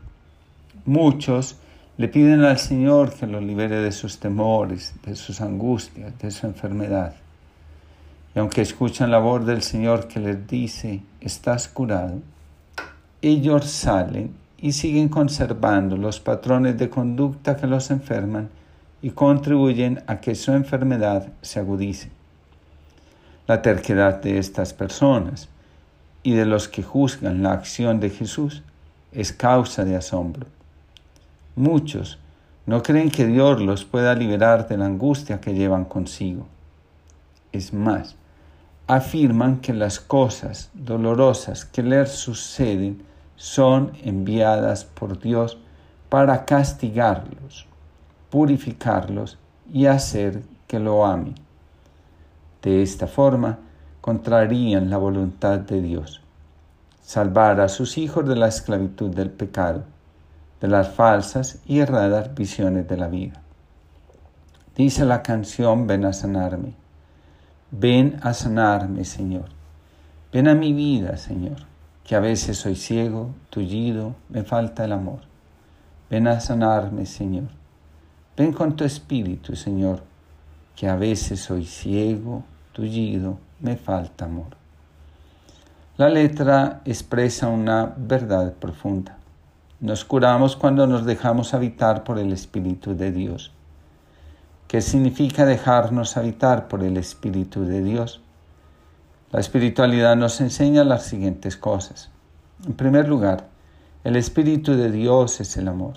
Muchos 0.85 1.57
le 1.97 2.09
piden 2.09 2.45
al 2.45 2.59
Señor 2.59 3.13
que 3.13 3.27
los 3.27 3.43
libere 3.43 3.77
de 3.77 3.93
sus 3.93 4.19
temores, 4.19 4.95
de 5.05 5.17
sus 5.17 5.41
angustias, 5.41 6.19
de 6.19 6.31
su 6.31 6.47
enfermedad. 6.47 7.15
Y 8.35 8.39
aunque 8.39 8.63
escuchan 8.63 9.11
la 9.11 9.19
voz 9.19 9.45
del 9.45 9.63
Señor 9.63 10.07
que 10.09 10.21
les 10.21 10.47
dice, 10.47 11.03
estás 11.21 11.69
curado, 11.69 12.21
ellos 13.21 13.67
salen 13.67 14.33
y 14.59 14.73
siguen 14.73 15.09
conservando 15.09 15.97
los 15.97 16.21
patrones 16.21 16.79
de 16.79 16.89
conducta 16.89 17.57
que 17.57 17.67
los 17.67 17.91
enferman 17.91 18.49
y 19.03 19.11
contribuyen 19.11 20.03
a 20.07 20.21
que 20.21 20.35
su 20.35 20.53
enfermedad 20.53 21.29
se 21.43 21.61
agudice. 21.61 22.11
La 23.47 23.63
terquedad 23.63 24.21
de 24.21 24.39
estas 24.39 24.73
personas 24.73 25.49
y 26.23 26.35
de 26.35 26.45
los 26.45 26.69
que 26.69 26.83
juzgan 26.83 27.43
la 27.43 27.53
acción 27.53 28.01
de 28.01 28.11
Jesús 28.11 28.63
es 29.13 29.33
causa 29.33 29.85
de 29.85 29.97
asombro. 29.97 30.47
Muchos 31.57 32.19
no 32.67 32.83
creen 32.83 33.11
que 33.11 33.27
Dios 33.27 33.61
los 33.61 33.85
pueda 33.85 34.15
liberar 34.15 34.69
de 34.69 34.77
la 34.77 34.87
angustia 34.87 35.41
que 35.41 35.55
llevan 35.55 35.85
consigo. 35.85 36.47
Es 37.51 37.73
más, 37.73 38.17
afirman 38.87 39.61
que 39.61 39.73
las 39.73 40.01
cosas 40.01 40.71
dolorosas 40.75 41.65
que 41.65 41.83
les 41.83 42.11
suceden 42.11 43.03
son 43.37 43.93
enviadas 44.03 44.85
por 44.85 45.19
Dios 45.19 45.59
para 46.09 46.45
castigarlos, 46.45 47.67
purificarlos 48.31 49.39
y 49.73 49.87
hacer 49.87 50.43
que 50.67 50.79
lo 50.79 51.07
amen. 51.07 51.35
De 52.63 52.83
esta 52.83 53.07
forma, 53.07 53.59
contrarían 54.09 54.89
la 54.89 54.97
voluntad 54.97 55.59
de 55.59 55.83
Dios, 55.83 56.23
salvar 57.03 57.61
a 57.61 57.69
sus 57.69 57.99
hijos 57.99 58.27
de 58.27 58.37
la 58.37 58.49
esclavitud 58.49 59.15
del 59.15 59.29
pecado, 59.29 59.85
de 60.63 60.69
las 60.69 60.89
falsas 60.89 61.61
y 61.67 61.81
erradas 61.81 62.35
visiones 62.35 62.89
de 62.89 62.97
la 62.97 63.09
vida. 63.09 63.43
Dice 64.75 65.05
la 65.05 65.23
canción, 65.23 65.87
ven 65.87 66.07
a 66.07 66.15
sanarme, 66.15 66.73
ven 67.71 68.19
a 68.23 68.33
sanarme, 68.33 69.05
Señor, 69.05 69.51
ven 70.33 70.49
a 70.49 70.55
mi 70.55 70.73
vida, 70.73 71.19
Señor, 71.19 71.67
que 72.03 72.17
a 72.17 72.21
veces 72.21 72.57
soy 72.57 72.77
ciego, 72.77 73.35
tullido, 73.51 74.15
me 74.31 74.43
falta 74.43 74.87
el 74.87 74.93
amor. 74.93 75.21
Ven 76.09 76.29
a 76.29 76.41
sanarme, 76.41 77.05
Señor. 77.05 77.49
Ven 78.39 78.55
con 78.55 78.75
tu 78.75 78.85
espíritu, 78.85 79.55
Señor, 79.55 80.03
que 80.75 80.89
a 80.89 80.97
veces 80.97 81.41
soy 81.41 81.67
ciego, 81.67 82.43
tullido, 82.79 83.41
me 83.59 83.77
falta 83.77 84.27
amor. 84.27 84.57
La 85.97 86.09
letra 86.09 86.81
expresa 86.85 87.49
una 87.49 87.93
verdad 87.97 88.53
profunda. 88.53 89.19
Nos 89.81 90.05
curamos 90.05 90.55
cuando 90.55 90.87
nos 90.87 91.05
dejamos 91.05 91.55
habitar 91.55 92.05
por 92.05 92.21
el 92.21 92.33
Espíritu 92.33 92.95
de 92.95 93.11
Dios. 93.11 93.51
¿Qué 94.69 94.81
significa 94.81 95.45
dejarnos 95.45 96.17
habitar 96.17 96.69
por 96.69 96.85
el 96.85 96.97
Espíritu 96.97 97.65
de 97.65 97.83
Dios? 97.83 98.21
La 99.33 99.41
espiritualidad 99.41 100.15
nos 100.15 100.41
enseña 100.41 100.85
las 100.85 101.03
siguientes 101.03 101.57
cosas. 101.57 102.11
En 102.65 102.75
primer 102.75 103.09
lugar, 103.09 103.49
el 104.05 104.15
Espíritu 104.15 104.75
de 104.77 104.93
Dios 104.93 105.41
es 105.41 105.57
el 105.57 105.67
amor. 105.67 105.95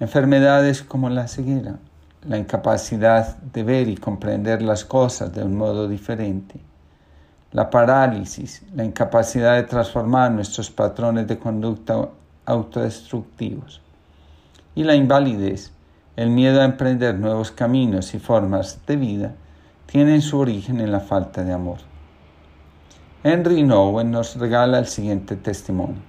Enfermedades 0.00 0.82
como 0.82 1.08
la 1.08 1.28
ceguera, 1.28 1.78
la 2.22 2.38
incapacidad 2.38 3.36
de 3.38 3.62
ver 3.62 3.88
y 3.88 3.96
comprender 3.96 4.62
las 4.62 4.84
cosas 4.84 5.32
de 5.32 5.42
un 5.42 5.56
modo 5.56 5.88
diferente, 5.88 6.60
la 7.52 7.70
parálisis, 7.70 8.62
la 8.74 8.84
incapacidad 8.84 9.54
de 9.54 9.62
transformar 9.62 10.30
nuestros 10.32 10.70
patrones 10.70 11.26
de 11.26 11.38
conducta 11.38 12.08
autodestructivos 12.44 13.80
y 14.74 14.84
la 14.84 14.94
invalidez, 14.94 15.72
el 16.16 16.30
miedo 16.30 16.60
a 16.60 16.64
emprender 16.64 17.14
nuevos 17.18 17.50
caminos 17.50 18.14
y 18.14 18.18
formas 18.18 18.80
de 18.86 18.96
vida, 18.96 19.34
tienen 19.86 20.22
su 20.22 20.38
origen 20.38 20.80
en 20.80 20.92
la 20.92 21.00
falta 21.00 21.42
de 21.42 21.52
amor. 21.52 21.78
Henry 23.24 23.62
Nowen 23.62 24.10
nos 24.10 24.36
regala 24.36 24.78
el 24.78 24.86
siguiente 24.86 25.34
testimonio. 25.36 26.02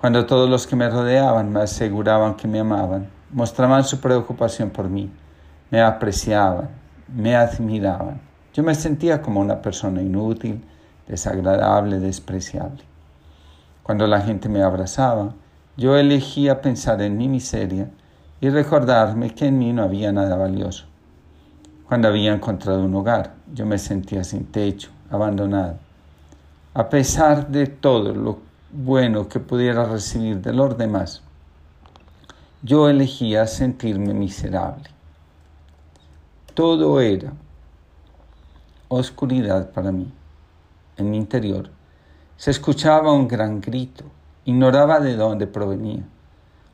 Cuando 0.00 0.26
todos 0.26 0.48
los 0.48 0.66
que 0.66 0.76
me 0.76 0.88
rodeaban 0.88 1.52
me 1.52 1.62
aseguraban 1.62 2.34
que 2.34 2.46
me 2.46 2.60
amaban, 2.60 3.08
mostraban 3.34 3.82
su 3.82 4.00
preocupación 4.00 4.70
por 4.70 4.88
mí, 4.88 5.10
me 5.70 5.82
apreciaban, 5.82 6.70
me 7.12 7.34
admiraban, 7.34 8.20
yo 8.52 8.62
me 8.62 8.76
sentía 8.76 9.20
como 9.20 9.40
una 9.40 9.60
persona 9.60 10.00
inútil, 10.00 10.64
desagradable, 11.08 11.98
despreciable. 11.98 12.84
Cuando 13.82 14.06
la 14.06 14.20
gente 14.20 14.48
me 14.48 14.62
abrazaba, 14.62 15.34
yo 15.76 15.96
elegía 15.96 16.62
pensar 16.62 17.02
en 17.02 17.18
mi 17.18 17.28
miseria 17.28 17.90
y 18.40 18.48
recordarme 18.50 19.34
que 19.34 19.46
en 19.46 19.58
mí 19.58 19.72
no 19.72 19.82
había 19.82 20.12
nada 20.12 20.36
valioso. 20.36 20.86
Cuando 21.88 22.06
había 22.06 22.32
encontrado 22.32 22.84
un 22.84 22.94
hogar, 22.94 23.34
yo 23.52 23.66
me 23.66 23.78
sentía 23.78 24.22
sin 24.22 24.46
techo, 24.46 24.90
abandonado. 25.10 25.78
A 26.72 26.88
pesar 26.88 27.48
de 27.48 27.66
todo 27.66 28.14
lo 28.14 28.38
bueno 28.70 29.28
que 29.28 29.40
pudiera 29.40 29.84
recibir 29.84 30.40
de 30.40 30.52
los 30.52 30.78
demás, 30.78 31.24
yo 32.64 32.88
elegía 32.88 33.46
sentirme 33.46 34.14
miserable. 34.14 34.88
Todo 36.54 36.98
era 36.98 37.34
oscuridad 38.88 39.70
para 39.72 39.92
mí. 39.92 40.10
En 40.96 41.10
mi 41.10 41.18
interior 41.18 41.68
se 42.38 42.50
escuchaba 42.50 43.12
un 43.12 43.28
gran 43.28 43.60
grito, 43.60 44.04
ignoraba 44.46 44.98
de 45.00 45.14
dónde 45.14 45.46
provenía, 45.46 46.04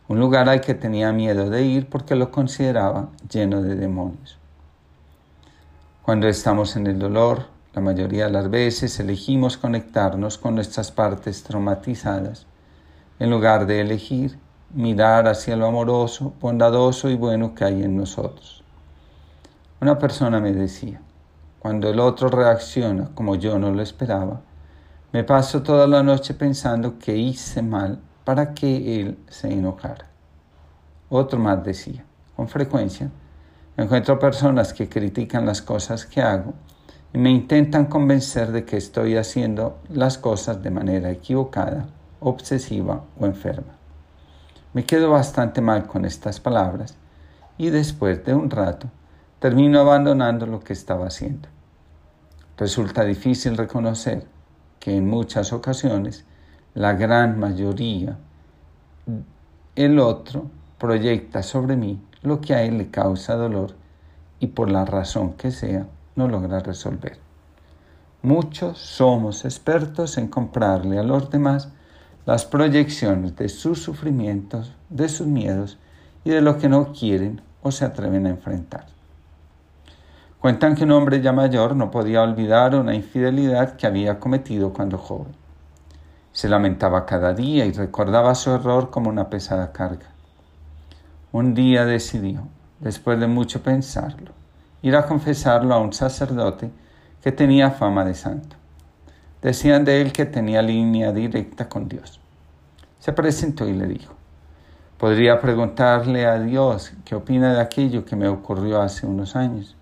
un 0.06 0.20
lugar 0.20 0.48
al 0.48 0.60
que 0.60 0.74
tenía 0.74 1.12
miedo 1.12 1.50
de 1.50 1.64
ir 1.64 1.88
porque 1.88 2.14
lo 2.14 2.30
consideraba 2.30 3.08
lleno 3.28 3.60
de 3.60 3.74
demonios. 3.74 4.38
Cuando 6.02 6.28
estamos 6.28 6.76
en 6.76 6.86
el 6.86 7.00
dolor, 7.00 7.46
la 7.74 7.82
mayoría 7.82 8.26
de 8.26 8.32
las 8.32 8.48
veces 8.48 9.00
elegimos 9.00 9.56
conectarnos 9.56 10.38
con 10.38 10.54
nuestras 10.54 10.92
partes 10.92 11.42
traumatizadas, 11.42 12.46
en 13.18 13.28
lugar 13.28 13.66
de 13.66 13.80
elegir 13.80 14.38
mirar 14.74 15.26
hacia 15.26 15.56
lo 15.56 15.66
amoroso, 15.66 16.32
bondadoso 16.40 17.10
y 17.10 17.16
bueno 17.16 17.54
que 17.54 17.64
hay 17.64 17.82
en 17.82 17.96
nosotros. 17.96 18.62
Una 19.80 19.98
persona 19.98 20.40
me 20.40 20.52
decía, 20.52 21.00
cuando 21.58 21.90
el 21.90 21.98
otro 21.98 22.28
reacciona 22.28 23.10
como 23.14 23.34
yo 23.34 23.58
no 23.58 23.70
lo 23.70 23.82
esperaba, 23.82 24.40
me 25.12 25.24
paso 25.24 25.62
toda 25.62 25.86
la 25.86 26.02
noche 26.02 26.34
pensando 26.34 26.98
que 26.98 27.16
hice 27.16 27.62
mal 27.62 27.98
para 28.24 28.54
que 28.54 29.00
él 29.00 29.18
se 29.28 29.52
enojara. 29.52 30.06
Otro 31.08 31.40
más 31.40 31.64
decía, 31.64 32.04
con 32.36 32.46
frecuencia, 32.46 33.10
encuentro 33.76 34.18
personas 34.18 34.72
que 34.72 34.88
critican 34.88 35.46
las 35.46 35.62
cosas 35.62 36.06
que 36.06 36.22
hago 36.22 36.54
y 37.12 37.18
me 37.18 37.30
intentan 37.30 37.86
convencer 37.86 38.52
de 38.52 38.64
que 38.64 38.76
estoy 38.76 39.16
haciendo 39.16 39.78
las 39.88 40.16
cosas 40.16 40.62
de 40.62 40.70
manera 40.70 41.10
equivocada, 41.10 41.88
obsesiva 42.20 43.02
o 43.18 43.26
enferma. 43.26 43.79
Me 44.72 44.84
quedo 44.84 45.10
bastante 45.10 45.60
mal 45.60 45.88
con 45.88 46.04
estas 46.04 46.38
palabras 46.38 46.94
y 47.58 47.70
después 47.70 48.24
de 48.24 48.34
un 48.34 48.50
rato 48.50 48.88
termino 49.40 49.80
abandonando 49.80 50.46
lo 50.46 50.60
que 50.60 50.72
estaba 50.72 51.06
haciendo. 51.06 51.48
Resulta 52.56 53.04
difícil 53.04 53.56
reconocer 53.56 54.26
que 54.78 54.96
en 54.96 55.08
muchas 55.08 55.52
ocasiones 55.52 56.24
la 56.74 56.92
gran 56.92 57.40
mayoría, 57.40 58.16
el 59.74 59.98
otro 59.98 60.46
proyecta 60.78 61.42
sobre 61.42 61.74
mí 61.74 62.00
lo 62.22 62.40
que 62.40 62.54
a 62.54 62.62
él 62.62 62.78
le 62.78 62.90
causa 62.90 63.34
dolor 63.34 63.74
y 64.38 64.48
por 64.48 64.70
la 64.70 64.84
razón 64.84 65.32
que 65.32 65.50
sea 65.50 65.88
no 66.14 66.28
logra 66.28 66.60
resolver. 66.60 67.18
Muchos 68.22 68.78
somos 68.78 69.44
expertos 69.44 70.16
en 70.16 70.28
comprarle 70.28 70.98
a 71.00 71.02
los 71.02 71.28
demás 71.28 71.70
las 72.26 72.44
proyecciones 72.44 73.36
de 73.36 73.48
sus 73.48 73.82
sufrimientos, 73.82 74.74
de 74.88 75.08
sus 75.08 75.26
miedos 75.26 75.78
y 76.24 76.30
de 76.30 76.40
lo 76.40 76.58
que 76.58 76.68
no 76.68 76.92
quieren 76.92 77.40
o 77.62 77.70
se 77.72 77.84
atreven 77.84 78.26
a 78.26 78.30
enfrentar. 78.30 78.86
Cuentan 80.40 80.74
que 80.74 80.84
un 80.84 80.92
hombre 80.92 81.20
ya 81.20 81.32
mayor 81.32 81.76
no 81.76 81.90
podía 81.90 82.22
olvidar 82.22 82.74
una 82.74 82.94
infidelidad 82.94 83.76
que 83.76 83.86
había 83.86 84.18
cometido 84.18 84.72
cuando 84.72 84.96
joven. 84.96 85.34
Se 86.32 86.48
lamentaba 86.48 87.04
cada 87.04 87.34
día 87.34 87.66
y 87.66 87.72
recordaba 87.72 88.34
su 88.34 88.50
error 88.50 88.90
como 88.90 89.10
una 89.10 89.28
pesada 89.28 89.72
carga. 89.72 90.06
Un 91.32 91.54
día 91.54 91.84
decidió, 91.84 92.48
después 92.78 93.20
de 93.20 93.26
mucho 93.26 93.62
pensarlo, 93.62 94.32
ir 94.82 94.96
a 94.96 95.06
confesarlo 95.06 95.74
a 95.74 95.78
un 95.78 95.92
sacerdote 95.92 96.70
que 97.22 97.32
tenía 97.32 97.70
fama 97.70 98.04
de 98.04 98.14
santo. 98.14 98.56
Decían 99.42 99.84
de 99.84 100.02
él 100.02 100.12
que 100.12 100.26
tenía 100.26 100.60
línea 100.60 101.12
directa 101.12 101.68
con 101.68 101.88
Dios. 101.88 102.20
Se 102.98 103.12
presentó 103.12 103.66
y 103.66 103.72
le 103.72 103.86
dijo, 103.86 104.14
podría 104.98 105.40
preguntarle 105.40 106.26
a 106.26 106.38
Dios 106.38 106.92
qué 107.06 107.14
opina 107.14 107.54
de 107.54 107.60
aquello 107.60 108.04
que 108.04 108.16
me 108.16 108.28
ocurrió 108.28 108.82
hace 108.82 109.06
unos 109.06 109.36
años. 109.36 109.76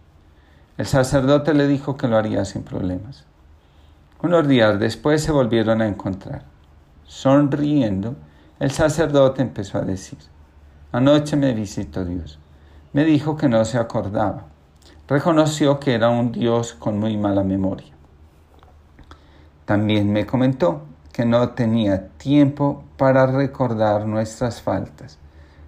El 0.76 0.86
sacerdote 0.86 1.54
le 1.54 1.66
dijo 1.66 1.96
que 1.96 2.06
lo 2.06 2.16
haría 2.16 2.44
sin 2.44 2.62
problemas. 2.62 3.24
Unos 4.22 4.46
días 4.46 4.78
después 4.78 5.24
se 5.24 5.32
volvieron 5.32 5.82
a 5.82 5.88
encontrar. 5.88 6.42
Sonriendo, 7.04 8.14
el 8.60 8.70
sacerdote 8.70 9.42
empezó 9.42 9.78
a 9.78 9.82
decir, 9.82 10.18
Anoche 10.92 11.36
me 11.36 11.52
visitó 11.52 12.04
Dios. 12.04 12.38
Me 12.92 13.04
dijo 13.04 13.36
que 13.36 13.48
no 13.48 13.64
se 13.64 13.76
acordaba. 13.76 14.44
Reconoció 15.08 15.80
que 15.80 15.94
era 15.94 16.10
un 16.10 16.30
Dios 16.30 16.74
con 16.74 16.98
muy 16.98 17.16
mala 17.16 17.42
memoria. 17.42 17.97
También 19.68 20.10
me 20.10 20.24
comentó 20.24 20.80
que 21.12 21.26
no 21.26 21.50
tenía 21.50 22.08
tiempo 22.16 22.84
para 22.96 23.26
recordar 23.26 24.06
nuestras 24.06 24.62
faltas, 24.62 25.18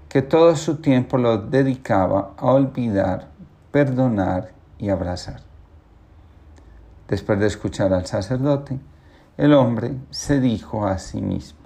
que 0.08 0.22
todo 0.22 0.56
su 0.56 0.76
tiempo 0.76 1.18
lo 1.18 1.36
dedicaba 1.36 2.32
a 2.38 2.46
olvidar, 2.46 3.28
perdonar 3.70 4.52
y 4.78 4.88
abrazar. 4.88 5.42
Después 7.08 7.40
de 7.40 7.48
escuchar 7.48 7.92
al 7.92 8.06
sacerdote, 8.06 8.80
el 9.36 9.52
hombre 9.52 9.94
se 10.08 10.40
dijo 10.40 10.86
a 10.86 10.96
sí 10.96 11.20
mismo, 11.20 11.60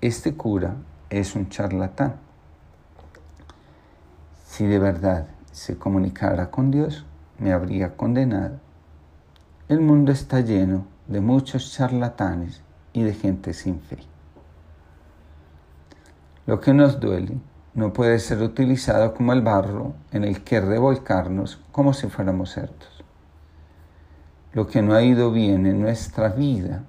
este 0.00 0.34
cura 0.34 0.74
es 1.08 1.36
un 1.36 1.50
charlatán. 1.50 2.16
Si 4.44 4.66
de 4.66 4.80
verdad 4.80 5.28
se 5.52 5.78
comunicara 5.78 6.50
con 6.50 6.72
Dios, 6.72 7.06
me 7.38 7.52
habría 7.52 7.96
condenado. 7.96 8.69
El 9.70 9.80
mundo 9.80 10.10
está 10.10 10.40
lleno 10.40 10.84
de 11.06 11.20
muchos 11.20 11.72
charlatanes 11.72 12.60
y 12.92 13.04
de 13.04 13.14
gente 13.14 13.52
sin 13.54 13.78
fe. 13.78 13.98
Lo 16.44 16.58
que 16.58 16.74
nos 16.74 16.98
duele 16.98 17.38
no 17.74 17.92
puede 17.92 18.18
ser 18.18 18.42
utilizado 18.42 19.14
como 19.14 19.32
el 19.32 19.42
barro 19.42 19.94
en 20.10 20.24
el 20.24 20.42
que 20.42 20.60
revolcarnos 20.60 21.60
como 21.70 21.94
si 21.94 22.08
fuéramos 22.08 22.50
cerdos. 22.50 23.04
Lo 24.54 24.66
que 24.66 24.82
no 24.82 24.92
ha 24.92 25.04
ido 25.04 25.30
bien 25.30 25.64
en 25.66 25.80
nuestra 25.80 26.30
vida 26.30 26.82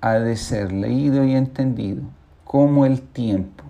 ha 0.00 0.14
de 0.14 0.36
ser 0.36 0.72
leído 0.72 1.22
y 1.22 1.34
entendido 1.34 2.00
como 2.44 2.86
el 2.86 3.02
tiempo 3.02 3.64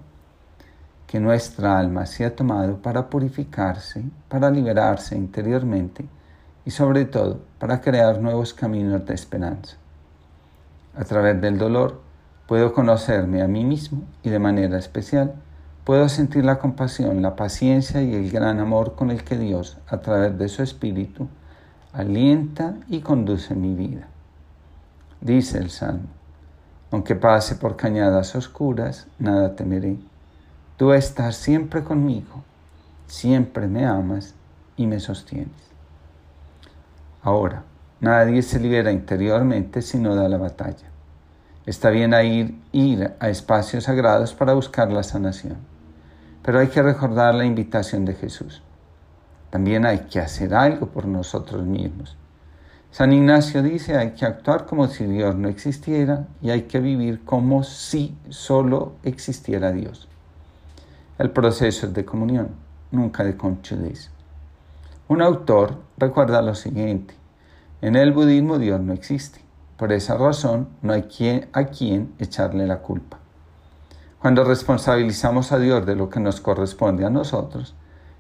que 1.09 1.19
nuestra 1.19 1.81
alma 1.81 2.07
se 2.07 2.25
ha 2.25 2.37
tomado 2.37 2.81
para 2.81 3.11
purificarse, 3.11 4.05
para 4.29 4.49
liberarse 4.53 5.17
interiormente 5.17 6.09
y 6.67 6.73
sobre 6.73 7.07
todo 7.07 7.41
para 7.59 7.81
crear 7.81 8.21
nuevos 8.21 8.53
caminos 8.53 9.07
de 9.07 9.15
esperanza. 9.15 9.77
A 10.95 11.05
través 11.05 11.41
del 11.41 11.57
dolor 11.57 12.03
puedo 12.47 12.75
conocerme 12.75 13.41
a 13.41 13.49
mí 13.49 13.65
mismo 13.65 14.03
y 14.23 14.29
de 14.29 14.39
manera 14.39 14.79
especial 14.79 15.35
Puedo 15.87 16.09
sentir 16.09 16.45
la 16.45 16.59
compasión, 16.59 17.23
la 17.23 17.37
paciencia 17.37 18.03
y 18.03 18.13
el 18.13 18.29
gran 18.33 18.59
amor 18.59 18.97
con 18.97 19.13
el 19.13 19.23
que 19.23 19.39
Dios, 19.39 19.79
a 19.87 19.99
través 19.99 20.37
de 20.37 20.49
su 20.49 20.65
Espíritu, 20.65 21.29
alienta 21.93 22.75
y 22.89 23.03
conduce 23.03 23.55
mi 23.55 23.73
vida. 23.73 24.09
Dice 25.21 25.59
el 25.59 25.71
Salmo, 25.71 26.09
aunque 26.91 27.15
pase 27.15 27.55
por 27.55 27.77
cañadas 27.77 28.35
oscuras, 28.35 29.07
nada 29.21 29.55
temeré. 29.55 29.97
Tú 30.77 30.93
estás 30.93 31.37
siempre 31.37 31.85
conmigo, 31.85 32.43
siempre 33.07 33.69
me 33.69 33.87
amas 33.87 34.35
y 34.77 34.89
me 34.89 34.99
sostienes. 34.99 35.76
Ahora, 37.27 37.65
nadie 38.01 38.41
se 38.43 38.61
libera 38.61 38.91
interiormente 38.91 39.83
si 39.83 39.99
no 39.99 40.15
da 40.15 40.29
la 40.29 40.39
batalla. 40.39 40.89
Está 41.67 41.91
bien 41.91 42.15
ir, 42.15 42.59
ir 42.73 43.15
a 43.21 43.29
espacios 43.29 43.85
sagrados 43.85 44.33
para 44.33 44.55
buscar 44.55 44.91
la 44.91 45.03
sanación 45.03 45.59
pero 46.47 46.61
hay 46.61 46.69
que 46.69 46.81
recordar 46.81 47.35
la 47.35 47.45
invitación 47.45 48.05
de 48.05 48.15
Jesús. 48.15 48.63
También 49.51 49.85
hay 49.85 50.07
que 50.09 50.21
hacer 50.21 50.55
algo 50.55 50.87
por 50.87 51.05
nosotros 51.05 51.67
mismos. 51.67 52.17
San 52.93 53.13
Ignacio 53.13 53.65
dice 53.65 53.97
hay 53.97 54.13
que 54.13 54.25
actuar 54.25 54.65
como 54.65 54.87
si 54.87 55.07
Dios 55.07 55.35
no 55.35 55.49
existiera 55.49 56.29
y 56.41 56.51
hay 56.51 56.63
que 56.63 56.79
vivir 56.79 57.25
como 57.25 57.65
si 57.65 58.17
solo 58.29 58.93
existiera 59.03 59.73
Dios. 59.73 60.09
el 61.19 61.31
proceso 61.31 61.87
es 61.87 61.95
de 61.95 62.05
comunión, 62.05 62.51
nunca 62.93 63.25
de 63.25 63.37
conchudez. 63.37 64.11
Un 65.09 65.23
autor 65.23 65.77
recuerda 65.99 66.43
lo 66.43 66.57
siguiente, 66.57 67.15
en 67.81 67.95
el 67.95 68.13
budismo 68.13 68.59
Dios 68.59 68.81
no 68.81 68.93
existe, 68.93 69.41
por 69.77 69.93
esa 69.93 70.17
razón 70.17 70.69
no 70.83 70.95
hay 70.95 71.03
quien, 71.03 71.49
a 71.53 71.67
quien 71.67 72.13
echarle 72.19 72.67
la 72.67 72.79
culpa. 72.79 73.19
Cuando 74.19 74.43
responsabilizamos 74.43 75.53
a 75.53 75.61
Dios 75.61 75.87
de 75.87 75.95
lo 75.95 76.09
que 76.09 76.19
nos 76.19 76.41
corresponde 76.41 77.05
a 77.05 77.11
nosotros, 77.11 77.77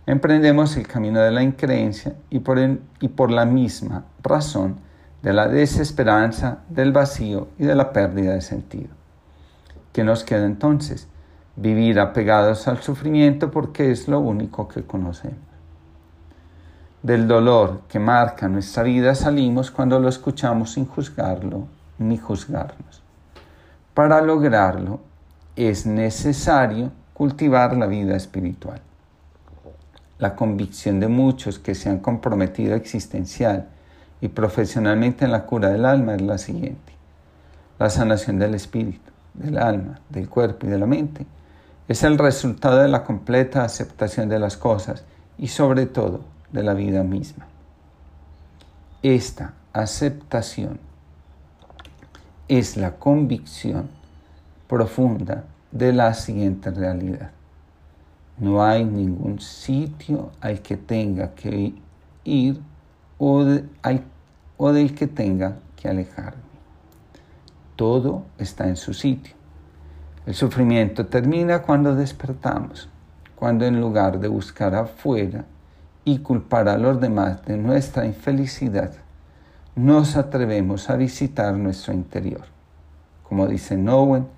emprendemos 0.07 0.77
el 0.77 0.87
camino 0.87 1.21
de 1.21 1.33
la 1.33 1.43
increencia 1.43 2.15
y 2.31 2.39
por, 2.39 2.61
y 3.01 3.09
por 3.09 3.33
la 3.33 3.47
misma 3.47 4.05
razón 4.23 4.77
de 5.23 5.33
la 5.33 5.49
desesperanza, 5.49 6.59
del 6.69 6.93
vacío 6.93 7.49
y 7.59 7.65
de 7.65 7.75
la 7.75 7.93
pérdida 7.93 8.35
de 8.35 8.43
sentido. 8.43 8.91
¿Qué 9.93 10.05
nos 10.05 10.23
queda 10.23 10.45
entonces? 10.45 11.09
Vivir 11.57 11.99
apegados 11.99 12.69
al 12.69 12.81
sufrimiento 12.81 13.51
porque 13.51 13.91
es 13.91 14.07
lo 14.07 14.21
único 14.21 14.69
que 14.69 14.85
conocemos. 14.85 15.46
Del 17.07 17.29
dolor 17.29 17.83
que 17.89 18.01
marca 18.01 18.49
nuestra 18.49 18.83
vida 18.83 19.15
salimos 19.15 19.71
cuando 19.71 20.01
lo 20.01 20.09
escuchamos 20.09 20.73
sin 20.73 20.87
juzgarlo 20.87 21.69
ni 21.99 22.19
juzgarnos. 22.19 23.01
Para 23.95 24.21
lograrlo 24.21 24.99
es 25.55 25.87
necesario 25.87 26.91
cultivar 27.15 27.77
la 27.77 27.87
vida 27.87 28.17
espiritual. 28.17 28.81
La 30.19 30.35
convicción 30.35 30.99
de 30.99 31.07
muchos 31.07 31.61
que 31.61 31.77
se 31.77 31.89
han 31.89 32.01
comprometido 32.01 32.75
existencial 32.75 33.69
y 34.21 34.27
profesionalmente 34.27 35.27
en 35.27 35.31
la 35.31 35.47
cura 35.47 35.69
del 35.69 35.85
alma 35.85 36.17
es 36.17 36.23
la 36.23 36.39
siguiente. 36.39 36.93
La 37.79 37.89
sanación 37.89 38.41
del 38.41 38.57
espíritu, 38.57 39.13
del 39.33 39.59
alma, 39.59 40.01
del 40.09 40.29
cuerpo 40.29 40.67
y 40.67 40.71
de 40.71 40.79
la 40.79 40.87
mente 40.87 41.25
es 41.87 42.03
el 42.03 42.19
resultado 42.19 42.79
de 42.79 42.89
la 42.89 43.05
completa 43.05 43.63
aceptación 43.63 44.29
de 44.29 44.41
las 44.41 44.57
cosas 44.57 45.05
y 45.39 45.47
sobre 45.47 45.87
todo 45.87 46.35
de 46.57 46.63
la 46.63 46.73
vida 46.73 47.05
misma. 47.05 47.47
Esta 49.03 49.53
aceptación 49.75 50.81
es 52.49 52.79
la 52.79 52.93
convicción 52.93 53.91
profunda 54.67 55.45
de 55.71 55.93
la 55.93 56.15
siguiente 56.15 56.71
realidad. 56.71 57.31
No 58.39 58.65
hay 58.65 58.87
ningún 58.87 59.39
sitio 59.39 60.31
al 60.41 60.63
que 60.63 60.79
tenga 60.79 61.35
que 61.35 61.75
ir 62.25 62.61
o, 63.19 63.45
o 64.57 64.73
del 64.73 64.95
que 64.95 65.07
tenga 65.07 65.59
que 65.77 65.89
alejarme. 65.91 66.43
Todo 67.77 68.25
está 68.39 68.67
en 68.67 68.77
su 68.77 68.95
sitio. 68.95 69.35
El 70.25 70.35
sufrimiento 70.35 71.05
termina 71.05 71.61
cuando 71.61 71.95
despertamos, 71.95 72.89
cuando 73.35 73.67
en 73.67 73.79
lugar 73.79 74.19
de 74.19 74.29
buscar 74.29 74.75
afuera 74.75 75.45
y 76.07 76.19
culpar 76.19 76.69
a 76.69 76.79
los 76.79 77.01
demás 77.01 77.45
de 77.47 77.57
nuestra 77.57 78.07
infelicidad, 78.07 78.93
nos 79.75 80.17
atrevemos 80.17 80.89
a 80.89 80.95
visitar 80.95 81.53
nuestro 81.55 81.93
interior. 81.93 82.45
Como 83.25 83.49
dice 83.49 83.77
Nowen, 83.77 84.29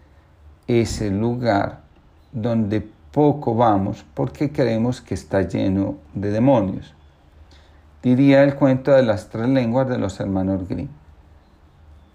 es 0.67 1.03
el 1.03 1.21
lugar 1.21 1.81
donde 2.33 2.81
poco 3.13 3.55
vamos 3.55 4.07
porque 4.15 4.51
creemos 4.51 5.03
que 5.03 5.13
está 5.13 5.43
lleno 5.43 5.97
de 6.15 6.31
demonios. 6.31 6.95
Diría 8.03 8.45
el 8.45 8.55
cuento 8.55 8.93
de 8.93 9.03
las 9.03 9.29
tres 9.29 9.49
lenguas 9.51 9.91
de 9.91 9.99
los 9.99 10.19
hermanos 10.21 10.67
Grimm. 10.67 10.89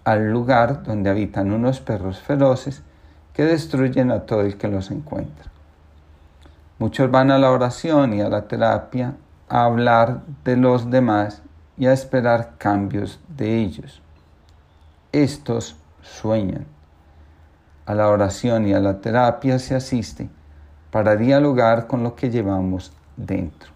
Al 0.02 0.32
lugar 0.32 0.82
donde 0.82 1.10
habitan 1.10 1.52
unos 1.52 1.78
perros 1.80 2.18
feroces 2.18 2.82
que 3.32 3.44
destruyen 3.44 4.10
a 4.10 4.26
todo 4.26 4.40
el 4.40 4.56
que 4.56 4.66
los 4.66 4.90
encuentra. 4.90 5.52
Muchos 6.80 7.08
van 7.08 7.30
a 7.30 7.38
la 7.38 7.52
oración 7.52 8.14
y 8.14 8.20
a 8.20 8.28
la 8.28 8.48
terapia 8.48 9.14
a 9.48 9.64
hablar 9.64 10.22
de 10.44 10.56
los 10.56 10.90
demás 10.90 11.42
y 11.76 11.86
a 11.86 11.92
esperar 11.92 12.54
cambios 12.58 13.20
de 13.28 13.58
ellos. 13.58 14.00
Estos 15.12 15.76
sueñan. 16.02 16.66
A 17.86 17.94
la 17.94 18.08
oración 18.08 18.66
y 18.66 18.72
a 18.72 18.80
la 18.80 19.00
terapia 19.00 19.58
se 19.58 19.74
asiste 19.74 20.28
para 20.90 21.16
dialogar 21.16 21.86
con 21.86 22.02
lo 22.02 22.14
que 22.14 22.30
llevamos 22.30 22.92
dentro, 23.16 23.70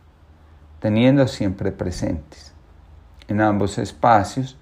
teniendo 0.81 1.27
siempre 1.29 1.73
presentes. 1.73 2.55
En 3.27 3.41
ambos 3.41 3.77
espacios, 3.77 4.57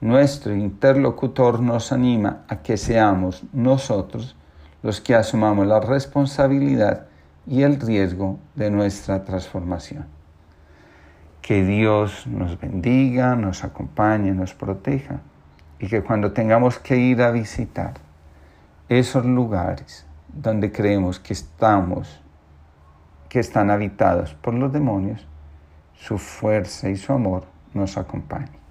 nuestro 0.00 0.54
interlocutor 0.54 1.60
nos 1.60 1.92
anima 1.92 2.42
a 2.48 2.56
que 2.56 2.76
seamos 2.76 3.44
nosotros 3.52 4.36
los 4.82 5.00
que 5.00 5.14
asumamos 5.14 5.66
la 5.66 5.80
responsabilidad 5.80 7.06
y 7.46 7.62
el 7.62 7.80
riesgo 7.80 8.38
de 8.54 8.70
nuestra 8.70 9.24
transformación. 9.24 10.21
Que 11.42 11.64
Dios 11.64 12.26
nos 12.26 12.58
bendiga, 12.58 13.36
nos 13.36 13.64
acompañe, 13.64 14.32
nos 14.32 14.54
proteja 14.54 15.20
y 15.80 15.88
que 15.88 16.02
cuando 16.02 16.32
tengamos 16.32 16.78
que 16.78 16.96
ir 16.96 17.20
a 17.20 17.32
visitar 17.32 17.94
esos 18.88 19.26
lugares 19.26 20.06
donde 20.32 20.70
creemos 20.70 21.18
que 21.18 21.32
estamos, 21.32 22.22
que 23.28 23.40
están 23.40 23.70
habitados 23.70 24.34
por 24.34 24.54
los 24.54 24.72
demonios, 24.72 25.26
su 25.94 26.16
fuerza 26.18 26.88
y 26.88 26.96
su 26.96 27.12
amor 27.12 27.44
nos 27.74 27.98
acompañen. 27.98 28.61